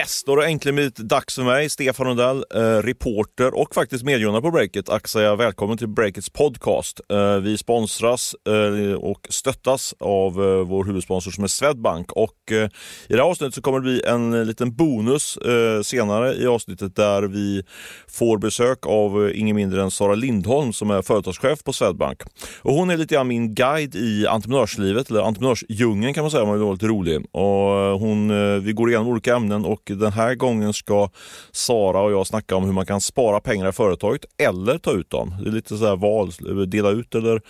[0.00, 4.04] Yes, då har det äntligen blivit dags för mig, Stefan Rundell, eh, reporter och faktiskt
[4.04, 7.00] medgrundare på Breakit, att säga välkommen till Breakits podcast.
[7.12, 12.56] Eh, vi sponsras eh, och stöttas av eh, vår huvudsponsor som är Swedbank och eh,
[12.56, 12.68] i
[13.08, 16.96] det här avsnittet så kommer det bli en eh, liten bonus eh, senare i avsnittet
[16.96, 17.62] där vi
[18.08, 22.22] får besök av eh, ingen mindre än Sara Lindholm som är företagschef på Swedbank.
[22.62, 26.48] Och hon är lite grann min guide i entreprenörslivet, eller entreprenörsdjungeln kan man säga om
[26.48, 27.26] man vill vara lite rolig.
[27.32, 31.08] Och eh, hon, eh, vi går igenom olika ämnen och den här gången ska
[31.52, 35.10] Sara och jag snacka om hur man kan spara pengar i företaget eller ta ut
[35.10, 35.34] dem.
[35.42, 36.30] Det är lite så här val,
[36.70, 37.40] dela ut eller,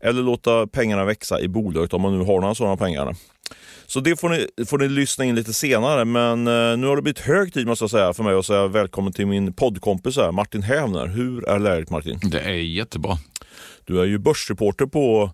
[0.00, 3.16] eller låta pengarna växa i bolaget om man nu har några sådana pengar.
[3.86, 7.02] Så det får ni, får ni lyssna in lite senare, men eh, nu har det
[7.02, 10.32] blivit hög tid måste jag säga för mig att säga välkommen till min poddkompis här,
[10.32, 11.06] Martin Hävner.
[11.06, 12.18] Hur är läget Martin?
[12.22, 13.18] Det är jättebra.
[13.84, 15.30] Du är ju börsreporter på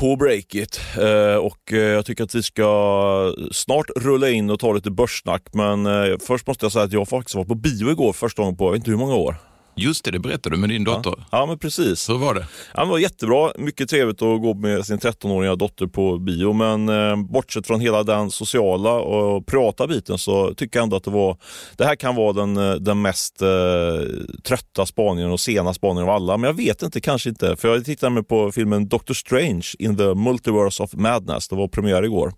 [0.00, 4.72] på Breakit eh, och eh, jag tycker att vi ska snart rulla in och ta
[4.72, 5.42] lite börssnack.
[5.52, 8.56] Men eh, först måste jag säga att jag faktiskt var på bio igår första gången
[8.56, 9.36] på jag vet inte hur många år.
[9.78, 11.14] Just det, det berättade du med din dotter.
[11.16, 12.10] Ja, ja men precis.
[12.10, 12.46] Hur var det?
[12.74, 13.52] Ja, det var jättebra.
[13.58, 16.52] Mycket trevligt att gå med sin 13-åriga dotter på bio.
[16.52, 21.04] Men eh, bortsett från hela den sociala och privata biten så tycker jag ändå att
[21.04, 21.36] det var
[21.76, 23.48] det här kan vara den, eh, den mest eh,
[24.44, 26.36] trötta spaningen och sena spaningen av alla.
[26.36, 27.56] Men jag vet inte, kanske inte.
[27.56, 31.48] För jag tittade med på filmen Doctor Strange in the Multiverse of Madness.
[31.48, 32.32] Det var premiär igår.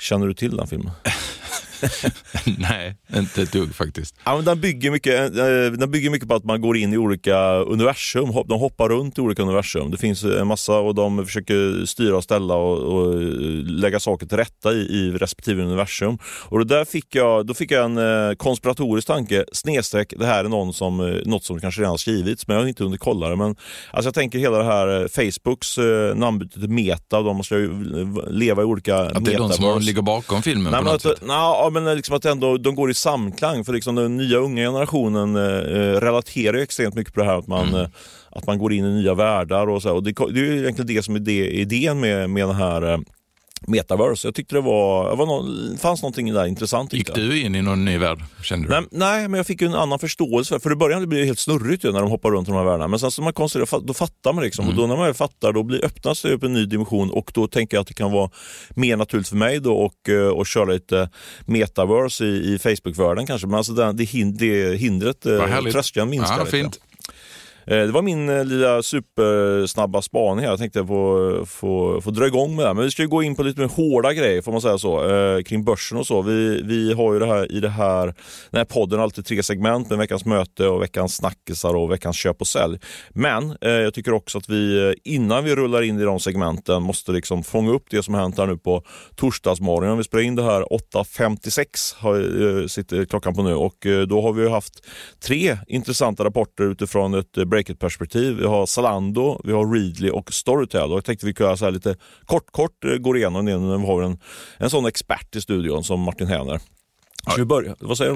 [0.00, 0.90] Känner du till den filmen?
[2.58, 4.14] Nej, inte ett dugg faktiskt.
[4.24, 6.96] Ja, men den, bygger mycket, eh, den bygger mycket på att man går in i
[6.96, 8.32] olika universum.
[8.46, 9.90] De hoppar runt i olika universum.
[9.90, 13.14] Det finns en massa och de försöker styra och ställa och, och
[13.64, 16.18] lägga saker till rätta i, i respektive universum.
[16.24, 20.44] Och då, där fick jag, då fick jag en eh, konspiratorisk tanke, snedstreck, det här
[20.44, 23.00] är någon som, eh, något som kanske redan har skrivits, men jag har inte hunnit
[23.00, 23.36] kolla det.
[23.36, 23.56] Men,
[23.90, 27.70] alltså jag tänker hela det här Facebooks eh, namnbyte till Meta, de ju
[28.28, 31.22] leva i olika Att det är de som ligger bakom filmen Nej, på något sätt?
[31.70, 33.64] Na, men liksom att ändå, de går i samklang.
[33.64, 37.46] För liksom den nya unga generationen eh, relaterar ju extremt mycket på det här att
[37.46, 37.80] man, Mm.
[37.80, 37.88] eh,
[38.30, 39.66] att man går in i nya världar.
[39.66, 39.88] och så.
[39.88, 39.94] här.
[39.96, 42.98] Och det, det är egentligen det som är det, idén med, med den här eh,
[43.66, 44.28] Metaverse.
[44.28, 46.92] Jag tyckte det var, det var någon, fanns någonting där intressant.
[46.92, 48.74] Gick du in i någon ny värld, kände du?
[48.74, 50.60] Nej, nej, men jag fick ju en annan förståelse.
[50.60, 52.64] För i början blir det helt snurrigt ju, när de hoppar runt i de här
[52.64, 52.88] världarna.
[52.88, 54.64] Men sen så man konstaterar, då fattar man liksom.
[54.64, 54.76] Mm.
[54.76, 57.46] Och då när man fattar, då blir, öppnas det upp en ny dimension och då
[57.46, 58.30] tänker jag att det kan vara
[58.70, 61.10] mer naturligt för mig då och, eh, och köra lite
[61.46, 63.46] metaverse i, i Facebook-världen kanske.
[63.46, 64.04] Men alltså det, det
[64.76, 66.56] hindret, eh, tröskeln minskar Ja, lite.
[66.56, 66.80] fint.
[67.66, 70.50] Eh, det var min eh, lilla supersnabba spaning här.
[70.50, 72.74] Jag tänkte få, få, få dra igång med det här.
[72.74, 75.10] Men vi ska ju gå in på lite mer hårda grejer, får man säga så,
[75.10, 76.22] eh, kring börsen och så.
[76.22, 78.06] Vi, vi har ju det här i det här,
[78.50, 82.40] den här podden alltid tre segment med veckans möte och veckans snackisar och veckans köp
[82.40, 82.78] och sälj.
[83.10, 86.82] Men eh, jag tycker också att vi, eh, innan vi rullar in i de segmenten,
[86.82, 88.82] måste liksom fånga upp det som hänt här nu på
[89.16, 89.98] torsdagsmorgonen.
[89.98, 94.48] Vi spelar in det här 8.56 har, sitter klockan på nu och då har vi
[94.48, 94.86] haft
[95.24, 98.36] tre intressanta rapporter utifrån ett break-it-perspektiv.
[98.36, 100.90] Vi har Zalando, vi har Readly och Storytel.
[100.90, 103.78] Och jag tänkte vi kunde så här lite kort, kort eh, gå igenom det när
[103.78, 104.18] vi har en,
[104.56, 106.60] en sån expert i studion som Martin Häner.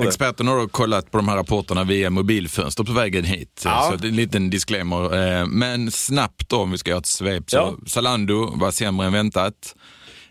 [0.09, 3.62] Experten har då kollat på de här rapporterna via mobilfönster på vägen hit.
[3.65, 3.88] Ja.
[3.91, 5.38] Så det är en liten disclaimer.
[5.41, 7.44] Eh, Men snabbt då, om vi ska göra ett svep.
[7.53, 7.75] Ja.
[7.87, 9.75] Zalando var sämre än väntat.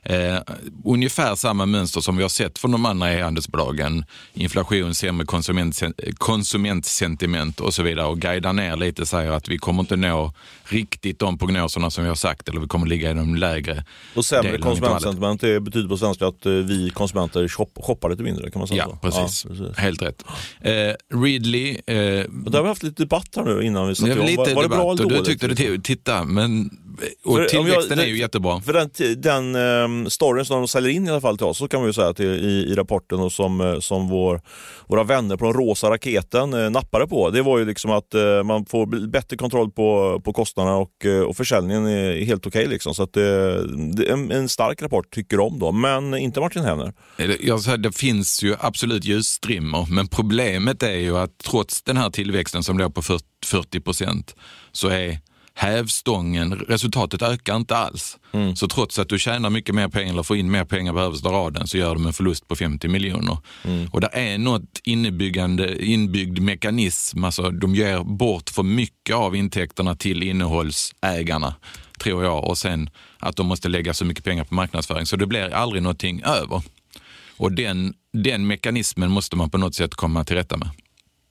[0.09, 0.37] Eh,
[0.85, 4.05] ungefär samma mönster som vi har sett från de andra e-handelsbolagen.
[4.33, 5.81] Inflation, sämre konsument,
[6.17, 8.05] konsumentsentiment och så vidare.
[8.05, 12.07] Och guidar ner lite, säger att vi kommer inte nå riktigt de prognoserna som vi
[12.09, 13.83] har sagt, eller vi kommer ligga i de lägre
[14.15, 18.51] Och sämre konsumentsentiment det betyder på svenska att eh, vi konsumenter shop, shoppar lite mindre.
[18.51, 19.45] Kan man säga Ja, precis.
[19.45, 19.77] Ja, precis.
[19.77, 20.23] Helt rätt.
[20.61, 20.73] Eh,
[21.23, 24.25] Ridley, eh, där har vi haft lite debatt här nu innan vi satte igång.
[24.25, 25.25] lite var, var det bra eller och du dåligt?
[25.25, 26.69] tyckte det, titta, men
[27.25, 28.61] och För tillväxten jag- är ju jättebra.
[28.61, 29.55] För den, den
[29.99, 31.93] um, storyn som de säljer in i alla fall till oss, så kan vi ju
[31.93, 34.41] säga till, i, i rapporten och som, eh, som vår,
[34.87, 37.29] våra vänner på den rosa raketen eh, nappade på.
[37.29, 41.21] Det var ju liksom att eh, man får bättre kontroll på, på kostnaderna och, eh,
[41.21, 42.67] och försäljningen är helt okej.
[42.67, 42.95] liksom.
[42.95, 43.23] Så att eh,
[43.95, 46.93] det är en, en stark rapport tycker om då, men inte Martin Henner.
[47.39, 52.09] Jag säger, det finns ju absolut ljusstrimmor, men problemet är ju att trots den här
[52.09, 53.01] tillväxten som låg på
[53.45, 54.35] 40 procent
[54.71, 55.19] så är
[55.57, 58.17] hävstången, resultatet ökar inte alls.
[58.55, 61.29] Så trots att du tjänar mycket mer pengar eller får in mer pengar på översta
[61.29, 63.37] raden så gör de en förlust på 50 miljoner.
[63.91, 69.95] Och det är något innebyggande, inbyggd mekanism, alltså de ger bort för mycket av intäkterna
[69.95, 71.55] till innehållsägarna,
[71.99, 72.89] tror jag, och sen
[73.19, 76.61] att de måste lägga så mycket pengar på marknadsföring så det blir aldrig någonting över.
[77.37, 80.69] Och den, den mekanismen måste man på något sätt komma till rätta med.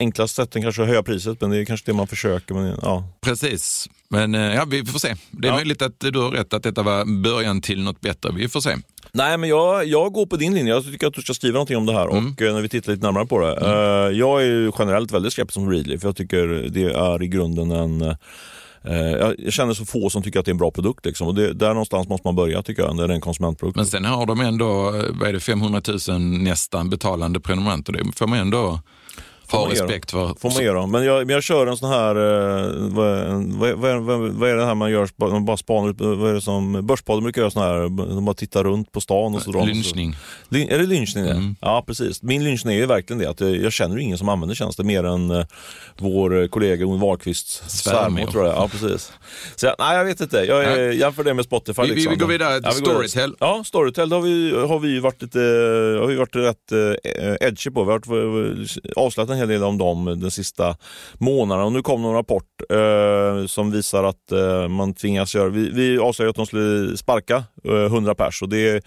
[0.00, 2.54] Enklaste sätten kanske att höja priset, men det är kanske det man försöker.
[2.54, 3.04] Men, ja.
[3.20, 5.14] Precis, men eh, ja, vi får se.
[5.30, 5.56] Det är Ja.
[5.56, 8.30] möjligt att du har rätt att detta var början till något bättre.
[8.34, 8.76] Vi får se.
[9.12, 10.72] Nej, men jag, jag går på din linje.
[10.74, 12.32] Jag tycker att du ska skriva någonting om det här Mm.
[12.32, 13.56] och eh, när vi tittar lite närmare på det.
[13.60, 17.28] Eh, jag är ju generellt väldigt skeptisk mot Readly för jag tycker det är i
[17.28, 18.16] grunden en
[19.42, 21.06] jag känner så få som tycker att det är en bra produkt.
[21.06, 21.26] Liksom.
[21.26, 23.76] Och det, där någonstans måste man börja tycker jag, när det är en konsumentprodukt.
[23.76, 27.92] Men sen har de ändå, vad är det, 500 000 nästan betalande prenumeranter.
[27.92, 28.80] Det får man ändå
[29.50, 30.34] ha respekt för.
[30.40, 30.86] Får man göra.
[30.86, 33.26] Men jag, men jag kör en sån här, eh, vad,
[33.78, 36.40] vad, vad, vad, är det här man gör, man bara spanar ut, vad är det
[36.40, 37.80] som, Börspodden brukar göra sån här,
[38.14, 40.16] de bara tittar runt på stan och så drar Lynchning.
[40.48, 41.30] Lyn- Är det lynchning det?
[41.30, 41.56] Mm.
[41.60, 42.22] Ja, precis.
[42.22, 45.04] Min lynchning är ju verkligen det att jag, jag känner ingen som använder tjänsten mer
[45.04, 45.44] än eh,
[45.98, 48.26] vår eh, kollega Jon Wahlqvists Svärmor.
[48.26, 48.54] tror jag.
[48.54, 49.12] Ja, precis.
[49.56, 50.36] Så jag, nej, jag vet inte.
[50.36, 51.82] Jag är, jämför det med Spotify.
[51.82, 52.10] Vi- liksom.
[52.12, 53.08] vi går vidare till Ja, vi vidare.
[53.08, 53.36] Storytel.
[53.40, 55.38] Ja, Storytel har vi, har vi varit lite,
[56.00, 57.84] har vi varit rätt eh, edgy på.
[57.84, 60.76] Vi har varit, avslöjat en hel del om dem den sista
[61.18, 65.70] månaden och nu kom någon rapport eh, som visar att eh, man tvingas göra, vi,
[65.70, 68.84] vi avslöjade att de skulle sparka eh, 100 pers och det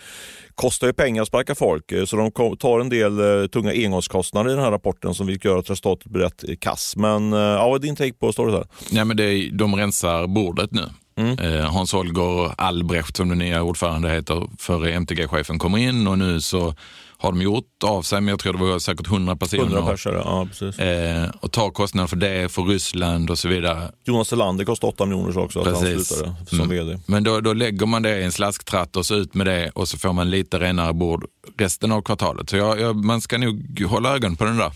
[0.56, 4.52] kostar ju pengar att sparka folk eh, så de tar en del eh, tunga engångskostnader
[4.52, 6.96] i den här rapporten som vill göra att resultatet blir rätt kass.
[6.96, 8.64] Men eh, ja, vad är din take på Storytel?
[8.92, 10.86] Ja, men det är, de rensar bordet nu.
[11.18, 11.66] Mm.
[11.66, 16.74] Hans Holger Albrecht, som den nya ordförande heter, före MTG-chefen, kommer in och nu så
[17.22, 19.64] har de gjort av sig, men jag tror det var säkert 100 personer.
[19.64, 20.80] 100 pers är det, ja precis.
[20.80, 23.92] Eh, och tar kostnaden för det, för Ryssland och så vidare.
[24.06, 26.08] Jonas Selander kostar 8 miljoner så också att han Precis.
[26.08, 26.70] slutade som Mm.
[26.70, 27.00] vd.
[27.06, 29.88] Men då, då lägger man det i en slasktratt och så ut med det och
[29.88, 31.26] så får man lite renare bord
[31.58, 32.50] resten av kvartalet.
[32.50, 34.72] Så jag, jag, man ska nog hålla ögon på den där.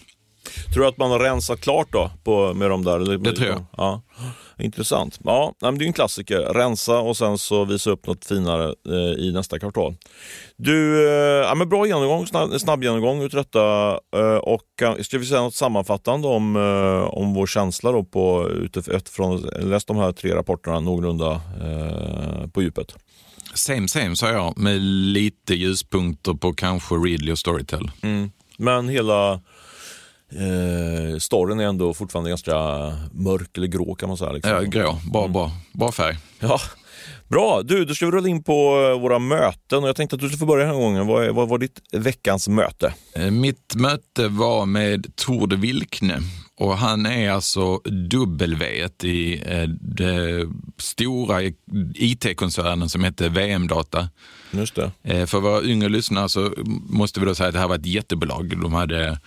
[0.74, 3.18] Tror du att man har rensat klart då på, med de där?
[3.18, 3.66] Det tror jag.
[3.78, 4.02] Ja.
[4.64, 5.20] Intressant.
[5.24, 6.40] Ja, men det är en klassiker.
[6.40, 9.96] Rensa och sen så visa upp något finare eh, i nästa kvartal.
[10.58, 13.92] Du, eh, ja, men bra genomgång, snabb, snabb genomgång ut detta.
[14.16, 14.64] Eh, och
[15.02, 16.56] ska vi säga något sammanfattande om,
[17.10, 21.32] om vår känsla då på, utifrån läst de här tre rapporterna någorlunda
[21.62, 22.96] eh, på djupet?
[23.54, 27.92] Same same sa jag, med lite ljuspunkter på kanske Readly och Storytel.
[28.58, 29.42] Men hela
[30.36, 32.54] eh, storyn är ändå fortfarande ganska
[33.12, 34.32] mörk eller grå kan man säga.
[34.32, 34.52] Liksom.
[34.52, 36.18] Ja, grå, bra, bra, bra färg.
[36.40, 36.60] Ja,
[37.28, 40.20] Bra, du, då ska vi rulla in på eh, våra möten och jag tänkte att
[40.22, 41.08] du skulle få börja den här gången.
[41.08, 42.94] Vad, vad var ditt veckans möte?
[43.16, 46.20] Eh, Mitt möte var med Tord Wilkne
[46.58, 47.80] och han är alltså
[48.10, 50.48] W i eh, det
[50.78, 51.42] stora
[51.96, 54.10] IT-koncernen som heter VM-data.
[54.52, 54.92] Just det.
[55.28, 56.54] För våra yngre lyssnare så
[56.90, 58.62] måste vi då säga att det här var ett jättebolag.
[58.62, 59.20] De hade,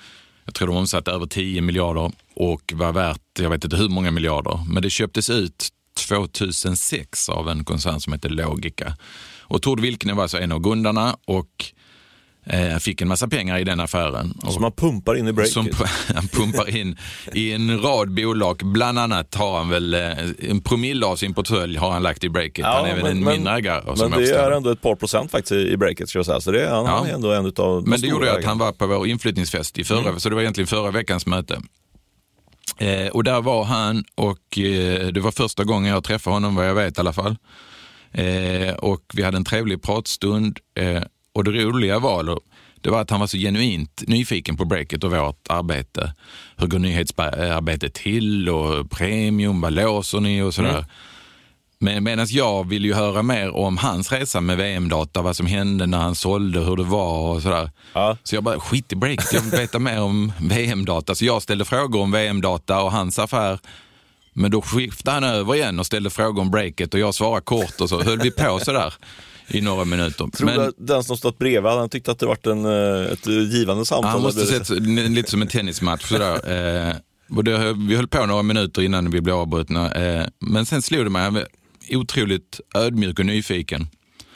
[0.46, 4.10] jag tror de omsatte över 10 miljarder och var värt, jag vet inte hur många
[4.10, 5.68] miljarder, men det köptes ut
[6.08, 8.96] 2006 av en koncern som heter Logica.
[9.40, 11.72] Och Tord Wilkne var alltså en av grundarna och
[12.46, 14.34] eh, fick en massa pengar i den affären.
[14.44, 15.52] Och Som man pumpar in i breaket.
[15.52, 15.68] som
[16.14, 16.96] han pumpar in
[17.32, 18.60] i en rad bolag.
[18.64, 20.00] Bland annat har han väl eh,
[20.50, 22.58] en promille av sin portfölj har han lagt i breaket.
[22.58, 23.94] Ja, han är väl en men- mindre ägare.
[23.98, 26.40] Men det är ändå ett par procent faktiskt i breaket ska jag säga.
[26.40, 26.90] Så det är, han, Ja.
[26.90, 29.84] han är ändå en de Men det gjorde att han var på vår inflyttningsfest i
[29.84, 30.20] förra, Mm.
[30.20, 31.60] så det var egentligen förra veckans möte.
[32.78, 36.68] Eh, och där var han och eh, det var första gången jag träffade honom vad
[36.68, 37.36] jag vet i alla fall.
[38.12, 41.02] Eh, och vi hade en trevlig pratstund eh,
[41.36, 42.38] och det roliga var,
[42.80, 46.14] det var att han var så genuint nyfiken på breaket och vårt arbete.
[46.56, 50.70] Hur går nyhetsarbetet till och premium, vad låser ni och sådär.
[50.70, 50.84] Mm.
[51.78, 55.86] Men medan jag vill ju höra mer om hans resa med VM-data, vad som hände
[55.86, 57.70] när han sålde, hur det var och sådär.
[57.92, 58.16] Ja.
[58.22, 61.14] Så jag bara, skit i breaket, jag vill veta mer om VM-data.
[61.14, 63.58] Så jag ställde frågor om VM-data och hans affär.
[64.32, 67.80] Men då skiftade han över igen och ställde frågor om breaket och jag svarade kort
[67.80, 68.94] och så höll vi på sådär
[69.48, 70.26] i några minuter.
[70.26, 73.26] Tror du att den som stått bredvid han tyckte att det varit en, eh, ett
[73.26, 74.10] givande samtal?
[74.10, 74.70] han måste sett
[75.10, 76.40] lite som en tennismatch sådär.
[76.86, 76.94] Eh,
[77.36, 79.92] och det, vi höll på några minuter innan vi blev avbrutna.
[79.92, 81.46] Eh, men sen slog det mig, han var
[81.90, 83.88] otroligt ödmjuk och nyfiken.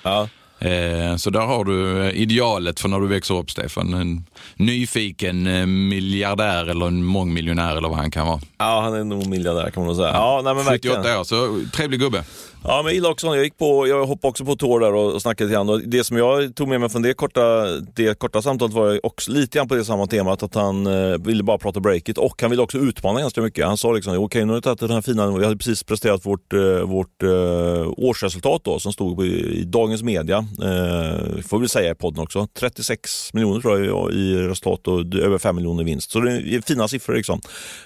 [0.03, 0.29] Ja.
[0.61, 3.95] Eh, Så där har du eh, idealet för när du växer upp, Stefan.
[3.95, 4.25] En
[4.57, 8.41] nyfiken eh, miljardär eller en mångmiljonär eller vad han kan vara.
[8.59, 10.09] ja, han är nog miljardär kan man nog säga.
[10.13, 10.97] Ja, nej, men verkligen.
[10.97, 12.25] 78 år, så trevlig gubbe.
[12.65, 15.49] Ja, men jag också Jag gick på, jag hoppade också på tår där och snackade
[15.49, 15.69] lite grann.
[15.69, 19.33] Och det som jag tog med mig från det korta, det korta samtalet var också
[19.33, 22.51] lite grann på det samma temat att han eh, ville bara prata breakit och han
[22.51, 23.67] ville också utmana ganska mycket.
[23.67, 26.27] Han sa liksom, okej nu har vi tagit den här fina, vi hade precis presterat
[26.27, 31.91] vårt, eh, vårt eh, årsresultat då som stod i Dagens Media, eh, får vi säga
[31.91, 32.49] i podden också.
[32.59, 36.11] 36 miljoner tror jag i resultat och över 5 miljoner i vinst.
[36.11, 37.41] Så det är fina siffror liksom.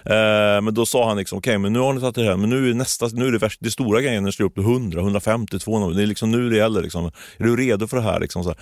[0.05, 2.51] Eh, men då sa han liksom, okej men nu har ni tagit det här, men
[2.51, 5.01] nu är nästa, nu är det, värst, det stora grejen när ni slår upp 100,
[5.01, 5.97] 150, 200.
[5.97, 6.83] Det är liksom nu det gäller.
[6.83, 7.05] Liksom.
[7.39, 8.21] Är du redo för det här?
[8.21, 8.55] Liksom, så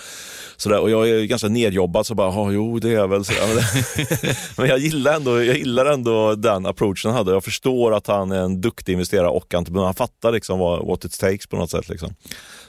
[0.56, 0.80] så där.
[0.80, 3.24] Och jag är ganska nedjobbad så bara, jo det är jag väl.
[3.24, 3.32] Så,
[4.56, 7.32] men jag gillar, ändå, jag gillar ändå den approachen han hade.
[7.32, 9.84] Jag förstår att han är en duktig investerare och entreprenör.
[9.84, 11.88] Han fattar liksom vad, what it takes på något sätt.
[11.88, 12.14] Liksom.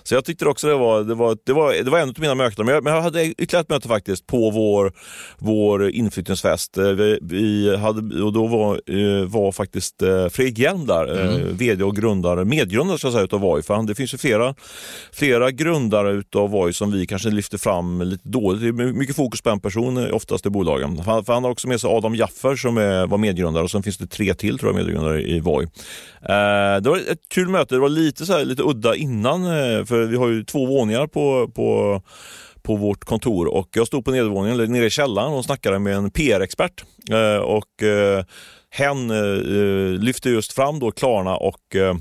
[0.03, 2.35] Så jag tyckte också det var, det var, det var, det var en av mina
[2.35, 2.65] möten.
[2.65, 4.93] Men jag, men jag hade ytterligare ett möte faktiskt på vår,
[5.37, 6.77] vår inflyttningsfest.
[6.77, 11.57] Eh, vi, vi hade, och då var, eh, var faktiskt eh, Fredrik Hjelm där, mm.
[11.57, 13.61] vd och grundare, medgrundare ska jag säga, utav Voi.
[13.61, 14.55] För han, det finns ju flera,
[15.11, 18.61] flera grundare utav Voi som vi kanske lyfter fram lite dåligt.
[18.61, 20.95] Det är mycket fokus på en person oftast i bolagen.
[20.95, 23.83] För, för han har också med sig Adam Jaffer som är, var medgrundare och sen
[23.83, 25.67] finns det tre till tror jag medgrundare i Voi.
[26.29, 27.75] Eh, det var ett kul möte.
[27.75, 31.07] Det var lite, så här, lite udda innan, eh, för vi har ju två våningar
[31.07, 32.01] på, på
[32.63, 35.95] på vårt kontor och jag stod på nedervåningen, eller nere i källaren och snackade med
[35.95, 36.83] en PR-expert.
[37.11, 38.25] Eh, och eh,
[38.69, 41.95] hen eh, eh, lyfte just fram då Klarna och eh,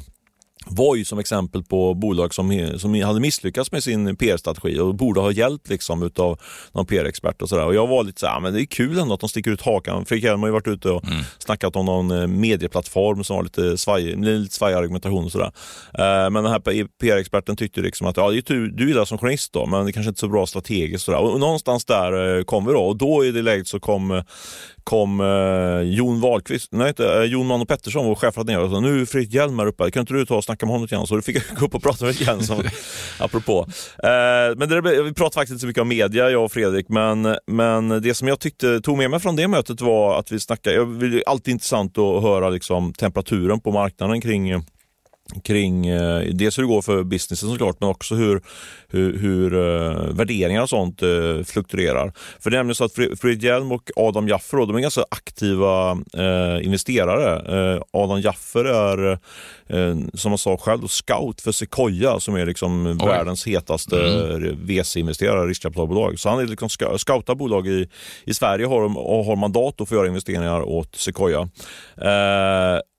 [0.74, 5.32] Voi som exempel på bolag som, som hade misslyckats med sin PR-strategi och borde ha
[5.32, 6.40] hjälp liksom utav
[6.72, 7.66] någon PR-expert och sådär.
[7.66, 10.04] Och jag var lite såhär, men det är kul ändå att de sticker ut hakan.
[10.04, 11.24] Fredrik Hjelm har ju varit ute och mm.
[11.38, 15.52] snackat om någon eh, medieplattform som har lite svaj, lite svaj argumentation och sådär.
[15.98, 19.66] Uh, men den här PR-experten tyckte liksom att ja, du, du gillar som journalist då,
[19.66, 21.08] men det kanske inte är så bra strategiskt.
[21.08, 24.22] Och, och någonstans där uh, kom vi då och då i det läget så kom
[24.84, 29.00] kom eh, Jon Wahlqvist, nej inte, eh, Jon Mano Pettersson, vår chefredaktionär och sa nu
[29.00, 31.06] är Fredrik Hjelm här uppe, kan inte du ta och snacka med honom lite grann?
[31.06, 32.64] Så då fick jag gå upp och prata med honom
[33.18, 33.66] apropå.
[34.02, 37.36] Eh, men det, vi pratade faktiskt inte så mycket om media, jag och Fredrik, men,
[37.46, 40.76] men det som jag tyckte tog med mig från det mötet var att vi snackade,
[40.76, 44.62] jag vill alltid intressant att höra liksom, temperaturen på marknaden kring
[45.44, 48.42] kring eh, dels hur det går för businessen såklart, men också hur,
[48.88, 52.12] hur, hur uh, värderingar och sånt uh, fluktuerar.
[52.40, 55.98] För det är nämligen så att Fred Hjelm och Adam Jaffer de är ganska aktiva
[56.62, 57.80] investerare.
[57.92, 59.18] Adam Jaffer är,
[60.14, 63.08] som han sa själv, scout för Sequoia som är liksom Oj.
[63.08, 64.66] världens hetaste mm.
[64.66, 66.18] VC-investerare, riskkapitalbolag.
[66.18, 67.88] Så han är liksom scoutar bolag i,
[68.24, 71.48] i Sverige har, och har mandat att få göra investeringar åt Sequoia.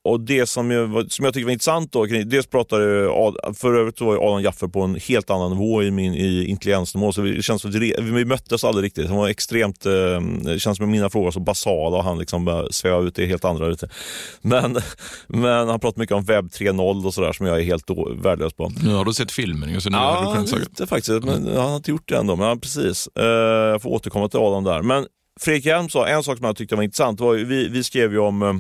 [0.06, 2.86] Och det som jag, som jag tycker var intressant då, dels pratade
[3.53, 7.22] för övrigt var Adam Jaffer på en helt annan nivå i min i intelligensnivå, så
[7.22, 9.08] det känns som att vi möttes aldrig riktigt.
[9.08, 12.20] Han var extremt, eh, det känns som att mina frågor var så basala och han
[12.20, 13.68] liksom svävade ut i helt andra.
[13.68, 13.89] Lite.
[14.42, 14.77] Men,
[15.27, 18.72] men han pratade mycket om webb 3.0 och sådär som jag är helt värdelös på.
[18.84, 21.70] Nu har du sett filmen så nu ja, har du kunnat lite faktiskt, men han
[21.70, 22.36] har inte gjort det ändå.
[22.36, 23.25] Men ja, precis, eh,
[23.72, 24.82] jag får återkomma till Adam där.
[24.82, 25.05] Men
[25.39, 28.20] Fredrik Hjelm sa en sak som jag tyckte var intressant, var, vi, vi skrev ju
[28.20, 28.53] om eh,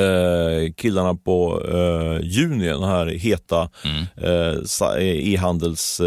[0.00, 4.04] eh, killarna på eh, Juni, den här heta mm.
[4.16, 6.00] eh, e-handels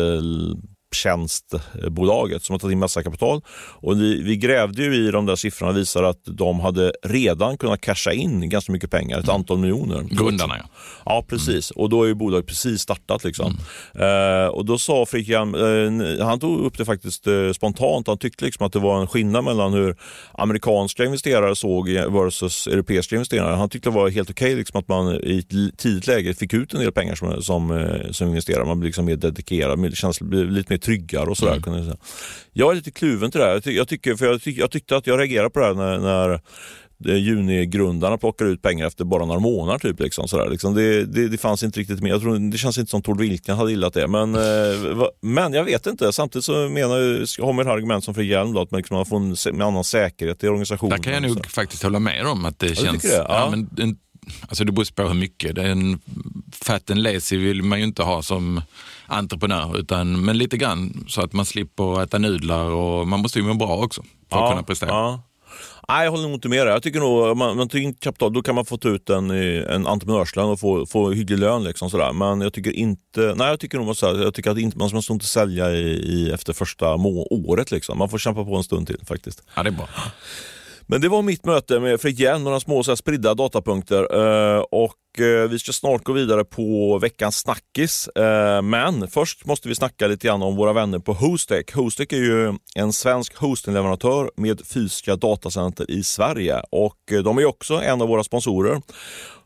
[0.96, 3.42] tjänstbolaget som har tagit in massa kapital.
[3.82, 7.58] Och vi, vi grävde ju i de där siffrorna och visade att de hade redan
[7.58, 9.36] kunnat casha in ganska mycket pengar, ett mm.
[9.36, 10.04] antal miljoner.
[10.04, 10.70] Grundarna ja.
[11.06, 11.72] Ja, precis.
[11.72, 11.84] Mm.
[11.84, 13.24] Och då är ju bolaget precis startat.
[13.24, 13.58] Liksom.
[13.94, 14.44] Mm.
[14.44, 18.08] Eh, och då sa Fredrik eh, han tog upp det faktiskt eh, spontant.
[18.08, 19.96] Han tyckte liksom att det var en skillnad mellan hur
[20.34, 23.56] amerikanska investerare såg versus europeiska investerare.
[23.56, 26.54] Han tyckte det var helt okej okay, liksom, att man i ett tidigt läge fick
[26.54, 28.66] ut en del pengar som, som, eh, som investerare.
[28.66, 31.68] Man blir liksom mer dedikerad, känns lite mer tryggare och sådär.
[31.68, 31.88] Mm.
[31.88, 31.98] Jag,
[32.54, 33.70] jag är lite kluven till det här.
[33.70, 36.40] Jag, tycker, för jag, tyck, jag tyckte att jag reagerade på det här när, när
[37.00, 39.80] Junigrundarna plockar ut pengar efter bara några månader.
[39.80, 40.50] Typ, liksom, sådär.
[40.50, 42.12] Liksom, det, det, det, fanns inte riktigt med.
[42.12, 44.08] Jag tror, det känns inte som Tord Wilken hade gillat det.
[44.08, 46.14] Men, eh, men jag vet inte.
[46.14, 49.06] Samtidigt så menar jag, har man ett argument som Fredrik Hjelm, att man, liksom, man
[49.06, 50.98] får en, en annan säkerhet i organisationen.
[50.98, 53.02] Där kan jag nog faktiskt hålla med om att det ja, känns...
[53.02, 53.16] Det?
[53.16, 53.26] Ja.
[53.30, 53.98] Ja, men, en,
[54.42, 55.56] alltså det beror på hur mycket.
[55.56, 56.00] Det är en
[56.52, 58.62] fat and lazy vill man ju inte ha som
[59.08, 63.46] entreprenör, utan, men lite grann så att man slipper äta nudlar och man måste ju
[63.46, 65.20] må bra också för att kunna prestera.
[65.88, 66.74] Nej, jag håller nog inte med dig.
[66.74, 69.88] Jag tycker nog, man, man in kapital, då kan man få ta ut en, en
[69.88, 71.64] entreprenörslön och få, få hygglig lön.
[71.64, 72.14] Liksom, sådär.
[72.14, 75.14] Men jag tycker inte, nej jag tycker nog att, jag tycker att inte, man ska
[75.14, 77.72] inte sälja i, i, efter första må, året.
[77.72, 77.98] Liksom.
[77.98, 79.44] Man får kämpa på en stund till faktiskt.
[79.56, 79.88] Ja, det är bra.
[80.88, 84.16] Men det var mitt möte med Fredrik Hjelm, några små så här, spridda datapunkter.
[84.56, 88.08] Eh, och eh, vi ska snart gå vidare på veckans snackis.
[88.08, 91.74] Eh, men först måste vi snacka lite grann om våra vänner på Hostec.
[91.74, 97.46] Hostec är ju en svensk hostingleverantör med fysiska datacenter i Sverige och eh, de är
[97.46, 98.82] också en av våra sponsorer.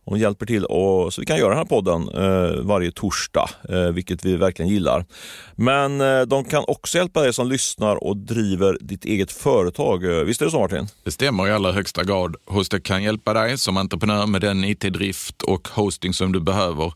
[0.06, 3.80] Hon hjälper till och, så vi kan göra den här podden eh, varje torsdag, eh,
[3.80, 5.06] vilket vi verkligen gillar.
[5.56, 10.04] Men eh, de kan också hjälpa dig som lyssnar och driver ditt eget företag.
[10.04, 10.88] Eh, visst är det så Martin?
[11.04, 12.36] Det stämmer i allra högsta grad.
[12.46, 16.94] Hostek kan hjälpa dig som entreprenör med den IT-drift och hosting som du behöver.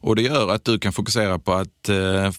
[0.00, 2.30] Och Det gör att du kan fokusera på att eh,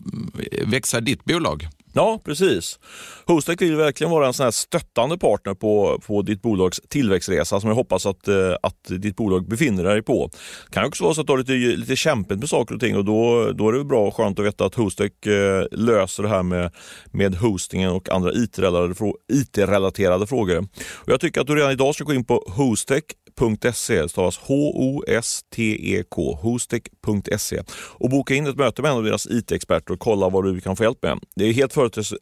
[0.66, 2.80] växa ditt bolag Ja, precis.
[3.26, 7.68] Hostec vill verkligen vara en sån här stöttande partner på, på ditt bolags tillväxtresa som
[7.68, 10.30] jag hoppas att, eh, att ditt bolag befinner dig på.
[10.68, 12.98] Det kan också vara så att du har lite, lite kämpigt med saker och ting
[12.98, 16.30] och då, då är det bra och skönt att veta att Hostec eh, löser det
[16.30, 16.72] här med,
[17.12, 20.58] med hostingen och andra IT-relaterade frågor.
[20.94, 23.04] Och jag tycker att du redan idag ska gå in på hostec
[23.40, 30.00] hostek.se, stavas H-O-S-T-E-K, hostec.se och boka in ett möte med en av deras IT-experter och
[30.00, 31.20] kolla vad du kan få hjälp med.
[31.36, 31.74] Det är helt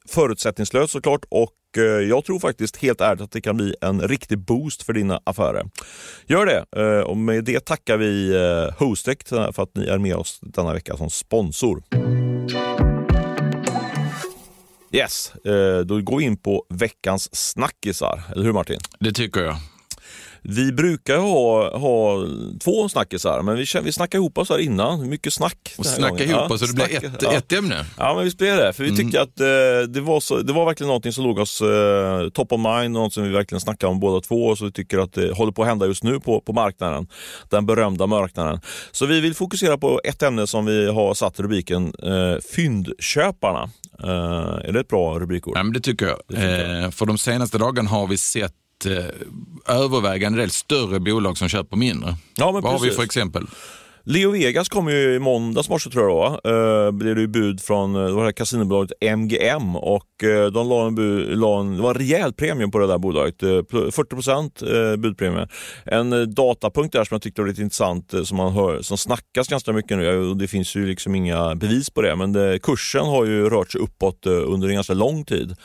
[0.10, 4.40] förutsättningslöst såklart och eh, jag tror faktiskt helt ärligt att det kan bli en riktig
[4.40, 5.70] boost för dina affärer.
[6.26, 6.82] Gör det!
[6.82, 10.40] Eh, och med det tackar vi eh, Hostek Hostec för att ni är med oss
[10.42, 11.84] denna vecka som sponsor.
[14.92, 15.34] Yes,
[15.86, 18.22] då går vi in på veckans snackisar.
[18.32, 18.80] Eller hur Martin?
[19.00, 19.56] Det tycker jag.
[20.48, 22.28] Vi brukar ha, ha
[22.64, 25.10] två snackisar, men vi, vi snackade ihop oss här innan.
[25.10, 25.76] Mycket snack.
[25.78, 27.32] Och snacka ihop oss så det blir ett, ja.
[27.32, 27.86] ett ämne?
[27.98, 28.74] Ja, men visst blev det.
[28.74, 28.98] För vi mm.
[29.02, 32.52] tyckte att eh, det, var så, det var verkligen någonting som låg oss eh, top
[32.52, 35.14] of mind, något som vi verkligen snackade om båda två och så vi tycker att
[35.14, 37.08] det håller på att hända just nu på, på marknaden.
[37.50, 38.60] Den berömda marknaden.
[38.92, 43.70] Så vi vill fokusera på ett ämne som vi har satt rubriken eh, Fyndköparna.
[44.04, 45.58] Eh, är det ett bra rubrikord?
[45.58, 46.20] Ja, men det tycker jag.
[46.28, 46.84] Det jag.
[46.84, 48.54] Eh, för de senaste dagarna har vi sett
[48.86, 49.04] eh,
[49.68, 52.16] övervägande del större bolag som köper mindre.
[52.36, 52.80] Ja, Vad precis.
[52.82, 53.48] har vi för exempel?
[54.08, 56.50] Leo Vegas kom ju i måndags morse tror jag det.
[56.50, 60.88] Uh, eh, blev det bud från uh, det här kasinobolaget MGM och uh, de la
[60.88, 63.44] en, bu, la en, det var en rejäl premium på det där bolaget.
[63.44, 65.48] Uh, 40 uh, budpremie.
[65.86, 69.48] En uh, datapunkt där som jag tyckte var lite intressant som man hör, som snackas
[69.48, 73.06] ganska mycket nu och det finns ju liksom inga bevis på det men det, kursen
[73.06, 75.56] har ju rört sig uppåt under en ganska lång tid.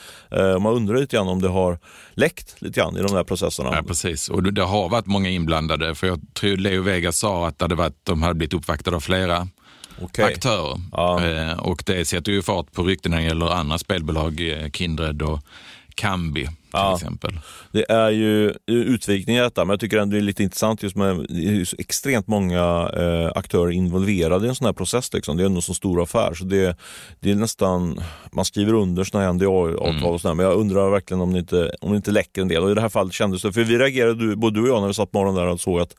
[0.59, 1.79] man undrar lite grann om det har
[2.13, 3.69] läckt lite grann i de där processerna.
[3.73, 7.59] Ja precis och det har varit många inblandade för jag tror Leo Vegas sa att
[7.59, 9.47] det hade varit de hade blivit uppvaktade av flera
[9.99, 10.25] okay.
[10.25, 10.81] aktörer.
[10.91, 11.25] Ja.
[11.25, 15.21] Eh, och det sätter ju fart på rykten när det gäller andra spelbolag, eh, Kindred
[15.21, 15.39] och
[15.95, 17.39] Kambi ja, exempel.
[17.71, 20.95] Det är ju utvikningar i detta, men jag tycker ändå det är lite intressant just
[20.95, 21.15] med
[21.67, 25.13] så extremt många eh, aktörer involverade i en sån här process.
[25.13, 25.37] Liksom.
[25.37, 26.77] Det är ändå så stor affär, så det,
[27.19, 28.01] det är nästan,
[28.31, 30.05] man skriver under såna här NDA-avtal mm.
[30.05, 32.63] och sådär, men jag undrar verkligen om det, inte, om det inte läcker en del.
[32.63, 34.87] Och i det här fallet kändes det, för vi reagerade, både du och jag, när
[34.87, 35.95] vi satt morgonen där och såg att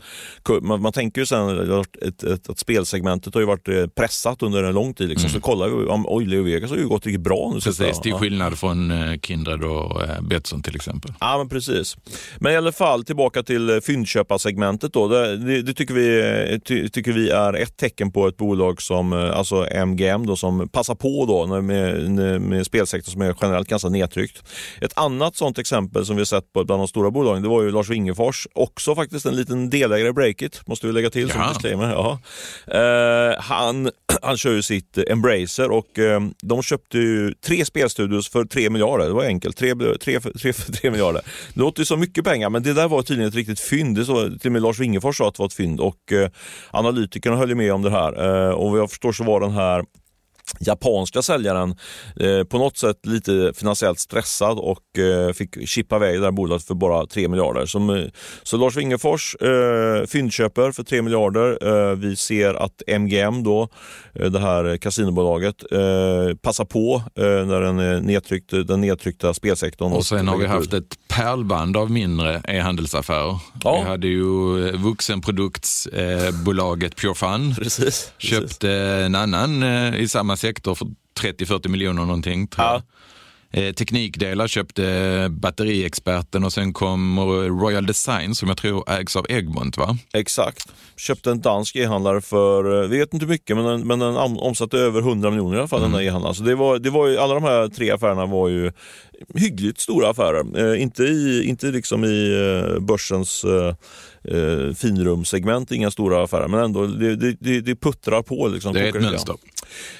[0.62, 4.62] man, man tänker ju sen att, ett, att spelsegmentet har ju varit eh, pressat under
[4.62, 5.08] en lång tid.
[5.08, 5.28] Liksom.
[5.28, 5.34] Mm.
[5.34, 7.60] Så kollar vi, oj, Leo Vegas har ju gått riktigt bra nu.
[7.60, 10.20] Precis, till skillnad från eh, Kindred och eh,
[10.62, 11.12] Till exempel.
[11.20, 11.96] Ja, men precis.
[12.38, 15.08] Men i alla fall tillbaka till eh, fyndköparsegmentet då.
[15.08, 16.20] Det, det, tycker, vi,
[16.52, 20.36] eh, ty, tycker vi är ett tecken på ett bolag som, eh, alltså MGM då,
[20.36, 24.42] som passar på då med, med spelsektorn som är generellt ganska nedtryckt.
[24.80, 27.70] Ett annat sånt exempel som vi sett på bland de stora bolagen, det var ju
[27.70, 28.46] Lars Wingefors.
[28.54, 31.90] Också faktiskt en liten delägare i Breakit, måste vi lägga till som disclaimer.
[31.90, 32.18] Ja.
[32.74, 33.90] Uh, han,
[34.22, 39.06] han kör ju sitt Embracer och uh, de köpte ju tre spelstudios för tre miljarder.
[39.06, 39.56] Det var enkelt.
[39.56, 41.22] Tre, tre, tre, tre miljarder.
[41.54, 43.96] Det låter ju som mycket pengar, men det där var tydligen ett riktigt fynd.
[43.96, 46.30] Det så, till och med Lars Wingefors sa att det var ett fynd och eh,
[46.70, 48.46] analytikerna höll med om det här.
[48.48, 49.84] Eh, och vad jag förstår så var den här
[50.60, 51.74] japanska säljaren
[52.20, 56.64] eh, på något sätt lite finansiellt stressad och eh, fick chippa iväg det här bolaget
[56.64, 57.66] för bara 3 miljarder.
[57.66, 58.04] Som, eh,
[58.42, 61.58] så Lars Wingefors eh, fyndköper för 3 miljarder.
[61.90, 63.68] Eh, vi ser att MGM, då,
[64.14, 65.56] eh, det här kasinobolaget,
[66.42, 69.92] passar på när den, nedtryckt, den nedtryckta spelsektorn.
[69.92, 73.38] Och sen har vi haft ett pärlband av mindre e-handelsaffärer.
[73.64, 73.80] Ja.
[73.80, 74.22] Vi hade ju
[74.76, 77.54] vuxenproduktsbolaget Pure Fun.
[77.54, 79.62] Precis, Köpte en annan
[79.94, 80.88] i samma sektor för
[81.20, 82.46] 30-40 miljoner någonting.
[82.48, 82.82] Tror jag.
[83.54, 87.20] Eh, teknikdelar köpte Batteriexperten och sen kom
[87.60, 89.98] Royal Design som jag tror ägs av Egmont va?
[90.12, 90.72] Exakt.
[91.02, 94.78] Köpte en dansk e-handlare för, eh, vi vet inte mycket, men den, men den omsatte
[94.78, 95.92] över 100 miljoner i alla fall mm.
[95.92, 96.34] den där e-handlaren.
[96.34, 98.72] Så det var, det var ju, alla de här tre affärerna var ju
[99.34, 100.72] hyggligt stora affärer.
[100.72, 103.74] Eh, inte, i, inte liksom i eh, börsens eh,
[104.24, 108.48] eh, finrumssegment, inga stora affärer, men ändå det, det, det puttrar på.
[108.48, 109.34] Liksom, det är ett mönster.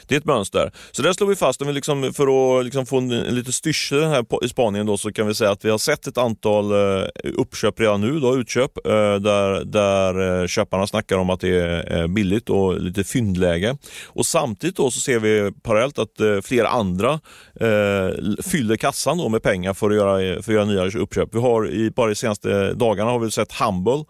[0.06, 0.72] Det är ett mönster.
[0.90, 3.52] Så där slår vi fast, om vi liksom, för att liksom få en, en lite
[3.52, 6.72] styrsel här i spaningen då, så kan vi säga att vi har sett ett antal
[6.72, 11.56] eh, uppköp redan nu, då, utköp, eh, där, där eh, köparna snackar om att det
[11.92, 13.76] är billigt och lite fyndläge.
[14.06, 17.12] Och samtidigt då så ser vi parallellt att eh, flera andra
[17.60, 18.08] eh,
[18.42, 21.34] fyller kassan då med pengar för att göra, för att göra nya uppköp.
[21.34, 24.04] Vi har i, bara de senaste dagarna har vi sett Humble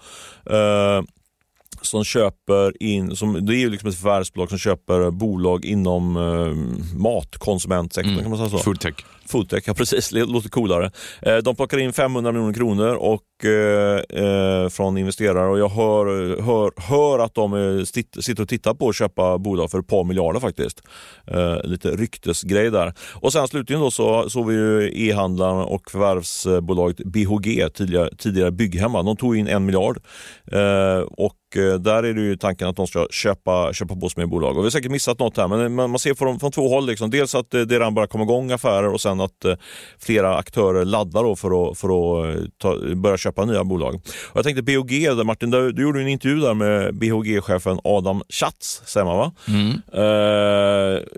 [1.83, 6.99] som köper in, som, det är ju liksom ett förvärvsbolag som köper bolag inom eh,
[6.99, 8.23] matkonsumentsektorn mm.
[8.23, 8.59] kan man säga så.
[8.59, 8.95] Foodtech.
[9.27, 10.91] Foodtech, ja precis, det låter coolare.
[11.23, 16.07] Eh, de plockar in 500 miljoner kronor och, eh, eh, från investerare och jag hör,
[16.43, 17.85] hör, hör att de eh,
[18.21, 20.83] sitter och tittar på att köpa bolag för ett par miljarder faktiskt.
[21.27, 22.95] Eh, lite ryktesgrej där.
[23.15, 29.03] Och sen slutligen då så såg vi ju e-handlaren och förvärvsbolaget BHG, tidigare, tidigare Bygghemma.
[29.03, 29.99] De tog in en miljard
[30.53, 31.37] eh, och
[31.81, 34.51] där är det ju tanken att de ska köpa, köpa på sig mer bolag.
[34.51, 36.87] Och vi har säkert missat något här, men man, ser från, från två håll.
[36.87, 37.11] Liksom.
[37.11, 39.55] Dels att det redan börjar komma igång affärer och sen att eh,
[39.99, 43.95] flera aktörer laddar för att, för att eh, ta, börja köpa nya bolag.
[43.95, 48.23] Och jag tänkte BHG, där, Martin, du, du gjorde en intervju där med BHG-chefen Adam
[48.29, 49.33] Schatz, säger man va?
[49.49, 49.73] Mm.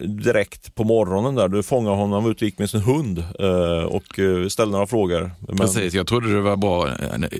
[0.05, 1.49] Eh, direkt på morgonen där.
[1.49, 4.05] Du fångade honom, han var ute och gick med sin hund eh, och
[4.53, 5.31] ställde några frågor.
[5.49, 5.57] Men...
[5.57, 6.89] Precis, jag trodde det var bra.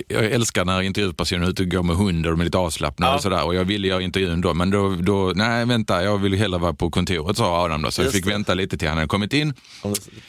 [0.07, 3.09] Jag älskar när intervjupersoner är ute och går med hundar och med lite avslappnade avslappnad
[3.09, 3.15] ja.
[3.15, 3.45] och sådär.
[3.45, 6.73] Och jag ville göra intervjun då, men då, då, nej vänta, jag vill hellre vara
[6.73, 7.91] på kontoret sa Adam då.
[7.91, 8.31] Så Just jag fick det.
[8.31, 9.53] vänta lite till han hade kommit in.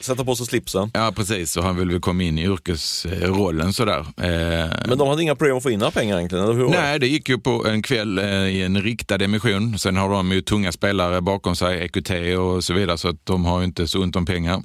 [0.00, 0.90] Sätta på sig slipsen.
[0.94, 1.56] Ja, precis.
[1.56, 3.98] Och han ville väl komma in i yrkesrollen sådär.
[3.98, 6.44] Eh, men de hade inga problem att få in några pengar egentligen?
[6.44, 6.68] Eller hur?
[6.68, 9.78] Nej, det gick ju på en kväll eh, i en riktad emission.
[9.78, 13.44] Sen har de ju tunga spelare bakom sig, EQT och så vidare, så att de
[13.44, 14.62] har ju inte så ont om pengar.